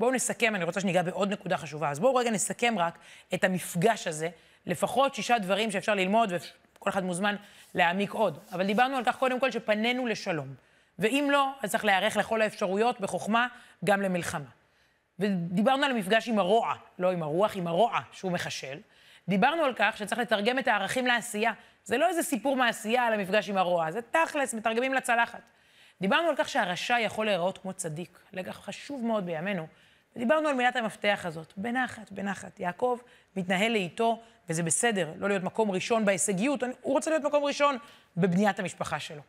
בואו 0.00 0.10
נסכם, 0.10 0.54
אני 0.54 0.64
רוצה 0.64 0.80
שניגע 0.80 1.02
בעוד 1.02 1.32
נקודה 1.32 1.56
חשובה. 1.56 1.90
אז 1.90 2.00
בואו 2.00 2.14
רגע 2.14 2.30
נסכם 2.30 2.74
רק 2.78 2.98
את 3.34 3.44
המפגש 3.44 4.06
הזה, 4.06 4.28
לפחות 4.66 5.14
שישה 5.14 5.38
דברים 5.38 5.70
שאפשר 5.70 5.94
ללמוד, 5.94 6.32
וכל 6.32 6.90
אחד 6.90 7.04
מוזמן 7.04 7.36
להעמיק 7.74 8.10
עוד. 8.10 8.38
אבל 8.52 8.66
דיברנו 8.66 8.96
על 8.96 9.04
כך 9.04 9.16
קודם 9.16 9.40
כל 9.40 9.50
שפנינו 9.50 10.06
לשלום. 10.06 10.54
ואם 10.98 11.28
לא, 11.32 11.48
אז 11.62 11.70
צריך 11.70 11.84
להיערך 11.84 12.16
לכל 12.16 12.42
האפשרויות 12.42 13.00
בחוכמה, 13.00 13.46
גם 13.84 14.02
למלחמה. 14.02 14.50
ודיברנו 15.18 15.84
על 15.84 15.90
המפגש 15.90 16.28
עם 16.28 16.38
הרוע, 16.38 16.74
לא 16.98 17.12
עם 17.12 17.22
הרוח, 17.22 17.56
עם 17.56 17.66
הרוע 17.66 18.00
שהוא 18.12 18.32
מחשל. 18.32 18.78
דיברנו 19.28 19.64
על 19.64 19.72
כך 19.76 19.96
שצריך 19.96 20.20
לתרגם 20.20 20.58
את 20.58 20.68
הערכים 20.68 21.06
לעשייה. 21.06 21.52
זה 21.84 21.98
לא 21.98 22.08
איזה 22.08 22.22
סיפור 22.22 22.56
מעשייה 22.56 23.06
על 23.06 23.12
המפגש 23.12 23.48
עם 23.48 23.56
הרוע, 23.56 23.90
זה 23.90 24.00
תכלס, 24.02 24.54
מתרגמים 24.54 24.94
לצלחת. 24.94 25.40
דיברנו 26.00 26.28
על 26.28 26.34
כך 26.36 26.48
שהרשע 26.48 26.96
יכול 27.00 27.26
להיראות 27.26 27.58
כמו 27.58 27.72
צדיק, 27.72 28.18
לקח 28.32 28.60
חשוב 28.64 29.04
מאוד 29.04 29.26
בימינו. 29.26 29.66
ודיברנו 30.16 30.48
על 30.48 30.54
מילת 30.54 30.76
המפתח 30.76 31.22
הזאת, 31.24 31.52
בנחת, 31.56 32.12
בנחת. 32.12 32.60
יעקב 32.60 32.98
מתנהל 33.36 33.72
לאיתו, 33.72 34.22
וזה 34.48 34.62
בסדר, 34.62 35.12
לא 35.18 35.28
להיות 35.28 35.42
מקום 35.42 35.70
ראשון 35.70 36.04
בהישגיות, 36.04 36.62
הוא 36.62 36.92
רוצה 36.92 37.10
להיות 37.10 37.22
מקום 37.22 37.44
ראשון 37.44 37.78
בבניית 38.16 38.58
המשפחה 38.58 39.00
שלו. 39.00 39.22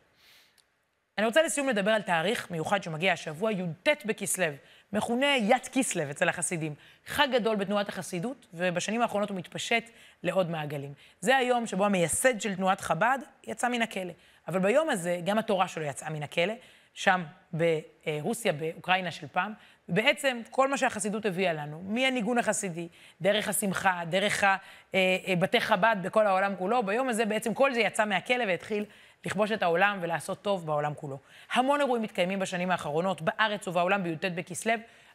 אני 1.18 1.26
רוצה 1.26 1.42
לסיום 1.42 1.68
לדבר 1.68 1.90
על 1.90 2.02
תאריך 2.02 2.50
מיוחד 2.50 2.82
שמגיע 2.82 3.12
השבוע, 3.12 3.52
י"ט 3.52 3.88
בכסלו, 4.04 4.46
מכונה 4.92 5.36
ית 5.36 5.68
כסלו 5.72 6.10
אצל 6.10 6.28
החסידים. 6.28 6.74
חג 7.06 7.28
גדול 7.32 7.56
בתנועת 7.56 7.88
החסידות, 7.88 8.46
ובשנים 8.54 9.02
האחרונות 9.02 9.30
הוא 9.30 9.38
מתפשט 9.38 9.90
לעוד 10.22 10.50
מעגלים. 10.50 10.92
זה 11.20 11.36
היום 11.36 11.66
שבו 11.66 11.84
המייסד 11.84 12.40
של 12.40 12.54
תנועת 12.54 12.80
חב"ד 12.80 13.18
יצא 13.46 13.68
מן 13.68 13.82
הכלא. 13.82 14.12
אבל 14.48 14.58
ביום 14.58 14.90
הזה 14.90 15.20
גם 15.24 15.38
התורה 15.38 15.68
שלו 15.68 15.84
יצאה 15.84 16.10
מן 16.10 16.22
הכלא, 16.22 16.54
שם 16.94 17.24
ברוסיה, 17.52 18.52
באוקראינה 18.52 19.10
של 19.10 19.26
פעם. 19.32 19.52
ובעצם 19.88 20.40
כל 20.50 20.68
מה 20.68 20.76
שהחסידות 20.76 21.26
הביאה 21.26 21.52
לנו, 21.52 21.82
מהניגון 21.86 22.38
החסידי, 22.38 22.88
דרך 23.20 23.48
השמחה, 23.48 24.02
דרך 24.08 24.44
אה, 24.44 24.56
אה, 24.94 25.34
בתי 25.38 25.60
חב"ד 25.60 25.96
בכל 26.02 26.26
העולם 26.26 26.56
כולו, 26.56 26.82
ביום 26.82 27.08
הזה 27.08 27.24
בעצם 27.24 27.54
כל 27.54 27.74
זה 27.74 27.80
יצא 27.80 28.04
מהכלא 28.04 28.44
והתחיל 28.48 28.84
לכבוש 29.26 29.52
את 29.52 29.62
העולם 29.62 29.98
ולעשות 30.00 30.42
טוב 30.42 30.66
בעולם 30.66 30.94
כולו. 30.94 31.18
המון 31.52 31.80
אירועים 31.80 32.02
מתקיימים 32.02 32.38
בשנים 32.38 32.70
האחרונות, 32.70 33.22
בארץ 33.22 33.68
ובעולם 33.68 34.02
בי"ט 34.02 34.24
בכסלו. 34.34 34.72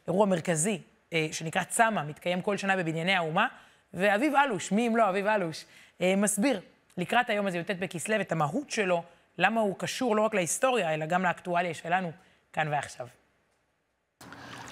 אירוע 0.08 0.26
מרכזי 0.26 0.82
אה, 1.14 1.28
שנקרא 1.32 1.64
צמא, 1.64 2.04
מתקיים 2.04 2.42
כל 2.42 2.58
שנה 2.58 2.78
בבנייני 2.78 3.16
האומה, 3.16 3.48
ואביב 3.94 4.34
אלוש, 4.36 4.72
מי 4.72 4.88
אם 4.88 4.98
לא 4.98 5.10
אביב 5.10 5.28
אלוש, 5.28 5.66
אה, 6.02 6.14
מסביר 6.18 6.62
לקראת 6.98 7.30
היום 7.30 7.48
הזה, 7.48 7.58
י"ט 7.58 7.72
בכסלו, 7.80 8.22
את 8.22 8.32
המהות 8.32 8.72
שלו, 8.72 9.04
למה 9.38 9.62
הוא 9.62 9.76
קשור 9.78 10.16
לא 10.16 10.22
רק 10.22 10.34
להיסטוריה, 10.34 10.94
אלא 10.94 11.06
גם 11.06 11.24
לאקטואליה 11.24 11.74
שלנו, 11.74 12.12
כאן 12.54 12.68
ועכשיו. 12.68 13.08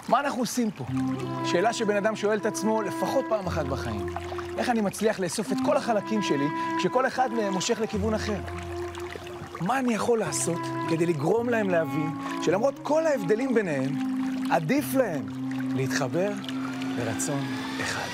מה 0.10 0.20
אנחנו 0.20 0.39
עושים 0.42 0.72
פה? 0.72 0.86
שאלה 1.52 1.74
שבן 1.74 1.96
אדם 1.96 2.15
שואל 2.15 2.38
את 2.38 2.46
עצמו 2.46 2.82
לפחות 2.82 3.26
פעם 3.30 3.48
אחת 3.48 3.65
בחיים. 3.65 4.08
איך 4.58 4.70
אני 4.70 4.82
מצליח 4.82 5.20
לאסוף 5.20 5.52
את 5.52 5.58
כל 5.65 5.78
החלקים 5.78 6.22
שלי, 6.22 6.48
כשכל 6.80 7.08
אחד 7.08 7.32
מהם 7.32 7.54
מושך 7.54 7.80
לכיוון 7.80 8.13
אחר? 8.13 8.39
מה 9.62 9.80
אני 9.80 9.93
יכול 9.93 10.19
לעשות 10.19 10.60
כדי 10.89 11.06
לגרום 11.06 11.50
להם 11.50 11.69
להבין 11.69 12.10
שלמרות 12.45 12.80
כל 12.84 13.06
ההבדלים 13.06 13.54
ביניהם, 13.54 13.95
עדיף 14.52 14.93
להם 14.95 15.26
להתחבר 15.76 16.32
ברצון 16.98 17.39
אחד. 17.82 18.08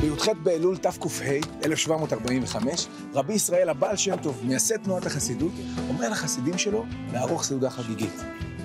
בי"ח 0.00 0.28
באלול 0.42 0.76
תקכ"ה, 0.76 1.24
1745, 1.64 2.86
רבי 3.14 3.32
ישראל 3.34 3.68
הבעל 3.68 3.96
שם 3.96 4.16
טוב, 4.22 4.40
מייסד 4.44 4.76
תנועת 4.76 5.06
החסידות, 5.06 5.52
אומר 5.88 6.08
לחסידים 6.08 6.58
שלו 6.58 6.84
לערוך 7.12 7.44
סעודה 7.44 7.70
חגיגית. 7.70 8.14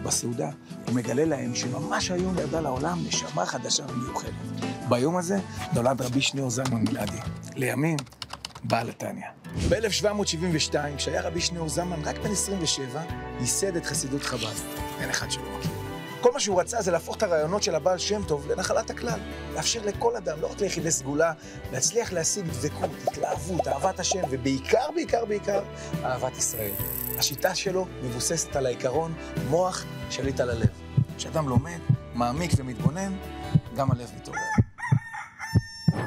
בסעודה 0.05 0.49
הוא 0.85 0.95
מגלה 0.95 1.25
להם 1.25 1.55
שממש 1.55 2.11
היום 2.11 2.37
ירדה 2.39 2.61
לעולם 2.61 3.03
נשמה 3.07 3.45
חדשה 3.45 3.83
ומיוחדת. 3.89 4.33
ביום 4.89 5.17
הזה 5.17 5.37
נולד 5.73 6.01
רבי 6.01 6.21
שניאור 6.21 6.49
זלמן 6.49 6.83
מלעדי, 6.89 7.17
לימים 7.55 7.97
בעל 8.63 8.89
התניא. 8.89 9.27
ב-1772, 9.69 10.75
כשהיה 10.97 11.21
רבי 11.21 11.41
שניאור 11.41 11.69
זלמן 11.69 12.01
רק 12.03 12.17
בן 12.17 12.31
27, 12.31 13.01
ייסד 13.39 13.75
את 13.75 13.85
חסידות 13.85 14.23
חב"ד. 14.23 14.55
אין 14.99 15.09
אחד 15.09 15.31
שלא 15.31 15.43
מכיר. 15.57 15.71
כל 16.21 16.31
מה 16.31 16.39
שהוא 16.39 16.61
רצה 16.61 16.81
זה 16.81 16.91
להפוך 16.91 17.17
את 17.17 17.23
הרעיונות 17.23 17.63
של 17.63 17.75
הבעל 17.75 17.97
שם 17.97 18.23
טוב 18.27 18.51
לנחלת 18.51 18.89
הכלל. 18.89 19.19
לאפשר 19.55 19.79
לכל 19.85 20.15
אדם, 20.15 20.41
לא 20.41 20.47
רק 20.47 20.61
ליחידי 20.61 20.91
סגולה, 20.91 21.33
להצליח 21.71 22.13
להשיג 22.13 22.45
דבקות, 22.47 22.89
התלהבות, 23.07 23.67
אהבת 23.67 23.99
השם, 23.99 24.21
ובעיקר, 24.29 24.91
בעיקר, 24.95 25.25
בעיקר, 25.25 25.61
אהבת 26.03 26.37
ישראל. 26.37 26.71
השיטה 27.17 27.55
שלו 27.55 27.87
מבוססת 28.03 28.55
על 28.55 28.65
העיקרון 28.65 29.13
מוח 29.49 29.85
שליט 30.09 30.39
על 30.39 30.49
הלב. 30.49 30.69
כשאדם 31.17 31.49
לומד, 31.49 31.79
מעמיק 32.13 32.51
ומתבונן, 32.57 33.13
גם 33.75 33.91
הלב 33.91 34.11
מתעורר. 34.15 34.39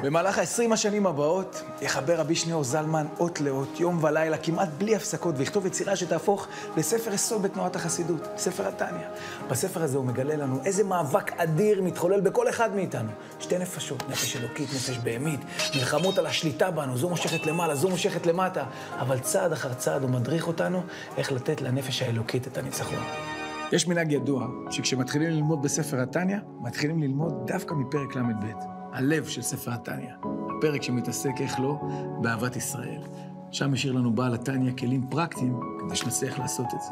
במהלך 0.02 0.38
ה-20 0.38 0.72
השנים 0.72 1.06
הבאות 1.06 1.62
יחבר 1.82 2.20
רבי 2.20 2.34
שניאור 2.34 2.64
זלמן 2.64 3.06
אות 3.20 3.40
לאות, 3.40 3.80
יום 3.80 4.04
ולילה, 4.04 4.38
כמעט 4.38 4.68
בלי 4.78 4.96
הפסקות, 4.96 5.34
ויכתוב 5.38 5.66
יצירה 5.66 5.96
שתהפוך 5.96 6.46
לספר 6.76 7.12
יסוד 7.12 7.42
בתנועת 7.42 7.76
החסידות, 7.76 8.28
ספר 8.37 8.68
התניא. 8.68 9.06
בספר 9.50 9.82
הזה 9.82 9.98
הוא 9.98 10.04
מגלה 10.04 10.37
לנו 10.37 10.61
איזה 10.64 10.84
מאבק 10.84 11.32
אדיר 11.32 11.82
מתחולל 11.82 12.20
בכל 12.20 12.48
אחד 12.48 12.74
מאיתנו. 12.74 13.11
שתי 13.40 13.58
נפשות, 13.58 14.08
נפש 14.08 14.37
אלוקית, 14.37 14.68
נפש 14.74 14.98
בהמית, 14.98 15.40
מלחמות 15.74 16.18
על 16.18 16.26
השליטה 16.26 16.70
בנו, 16.70 16.96
זו 16.96 17.08
מושכת 17.08 17.46
למעלה, 17.46 17.74
זו 17.74 17.88
מושכת 17.88 18.26
למטה, 18.26 18.64
אבל 18.98 19.18
צעד 19.18 19.52
אחר 19.52 19.74
צעד 19.74 20.02
הוא 20.02 20.11
מדריך 20.11 20.46
אותנו 20.46 20.82
איך 21.16 21.32
לתת 21.32 21.61
לנפש 21.61 22.02
האלוקית 22.02 22.46
את 22.46 22.58
הניצחון. 22.58 23.38
יש 23.72 23.88
מנהג 23.88 24.12
ידוע, 24.12 24.46
שכשמתחילים 24.70 25.31
ללמוד 25.31 25.62
בספר 25.62 26.00
התניא, 26.00 26.37
מתחילים 26.61 27.02
ללמוד 27.02 27.35
דווקא 27.46 27.74
מפרק 27.74 28.16
ל"ב. 28.16 28.46
הלב 28.92 29.26
של 29.26 29.42
ספר 29.42 29.72
התניא. 29.72 30.12
הפרק 30.59 30.83
שמתעסק, 30.83 31.40
איך 31.40 31.61
לא, 31.61 31.81
באהבת 32.22 32.57
ישראל. 32.57 33.02
שם 33.50 33.72
השאיר 33.72 33.92
לנו 33.92 34.12
בעל 34.12 34.34
התניא 34.34 34.72
כלים 34.78 35.06
פרקטיים 35.11 35.61
כדי 35.80 35.96
שנצליח 35.96 36.38
לעשות 36.38 36.66
את 36.74 36.80
זה. 36.82 36.90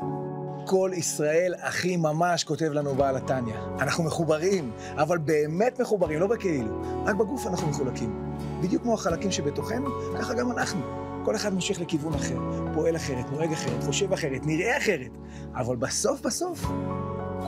כל 0.66 0.90
ישראל 0.94 1.54
אחי 1.60 1.96
ממש, 1.96 2.44
כותב 2.44 2.66
לנו 2.72 2.94
בעל 2.94 3.16
התניא. 3.16 3.54
אנחנו 3.80 4.04
מחוברים, 4.04 4.70
אבל 4.96 5.18
באמת 5.18 5.80
מחוברים, 5.80 6.20
לא 6.20 6.26
בכאילו. 6.26 6.82
רק 7.04 7.14
בגוף 7.14 7.46
אנחנו 7.46 7.68
מחולקים. 7.68 8.36
בדיוק 8.62 8.82
כמו 8.82 8.94
החלקים 8.94 9.30
שבתוכנו, 9.30 9.90
ככה 10.18 10.34
גם 10.34 10.50
אנחנו. 10.50 10.80
כל 11.24 11.36
אחד 11.36 11.54
מושך 11.54 11.80
לכיוון 11.80 12.14
אחר, 12.14 12.38
פועל 12.74 12.96
אחרת, 12.96 13.32
נוהג 13.32 13.52
אחרת, 13.52 13.84
חושב 13.84 14.12
אחרת, 14.12 14.46
נראה 14.46 14.78
אחרת. 14.78 15.10
אבל 15.54 15.76
בסוף 15.76 16.20
בסוף, 16.20 16.66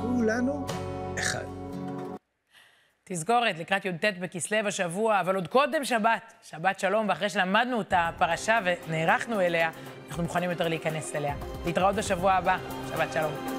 כולנו 0.01 0.67
אחד. 1.19 1.45
תזכורת, 3.09 3.59
לקראת 3.59 3.85
י"ט 3.85 4.05
בכסלו 4.21 4.69
השבוע, 4.69 5.21
אבל 5.21 5.35
עוד 5.35 5.49
קודם 5.49 5.85
שבת, 5.85 6.33
שבת 6.43 6.81
שלום, 6.81 7.09
ואחרי 7.09 7.29
שלמדנו 7.29 7.81
את 7.81 7.95
הפרשה 7.97 8.59
ונערכנו 8.65 9.41
אליה, 9.41 9.71
אנחנו 10.09 10.23
מוכנים 10.23 10.51
יותר 10.51 10.69
להיכנס 10.69 11.17
אליה. 11.17 11.35
להתראות 11.67 11.95
בשבוע 11.95 12.33
הבא, 12.33 12.59
שבת 12.89 13.13
שלום. 13.13 13.58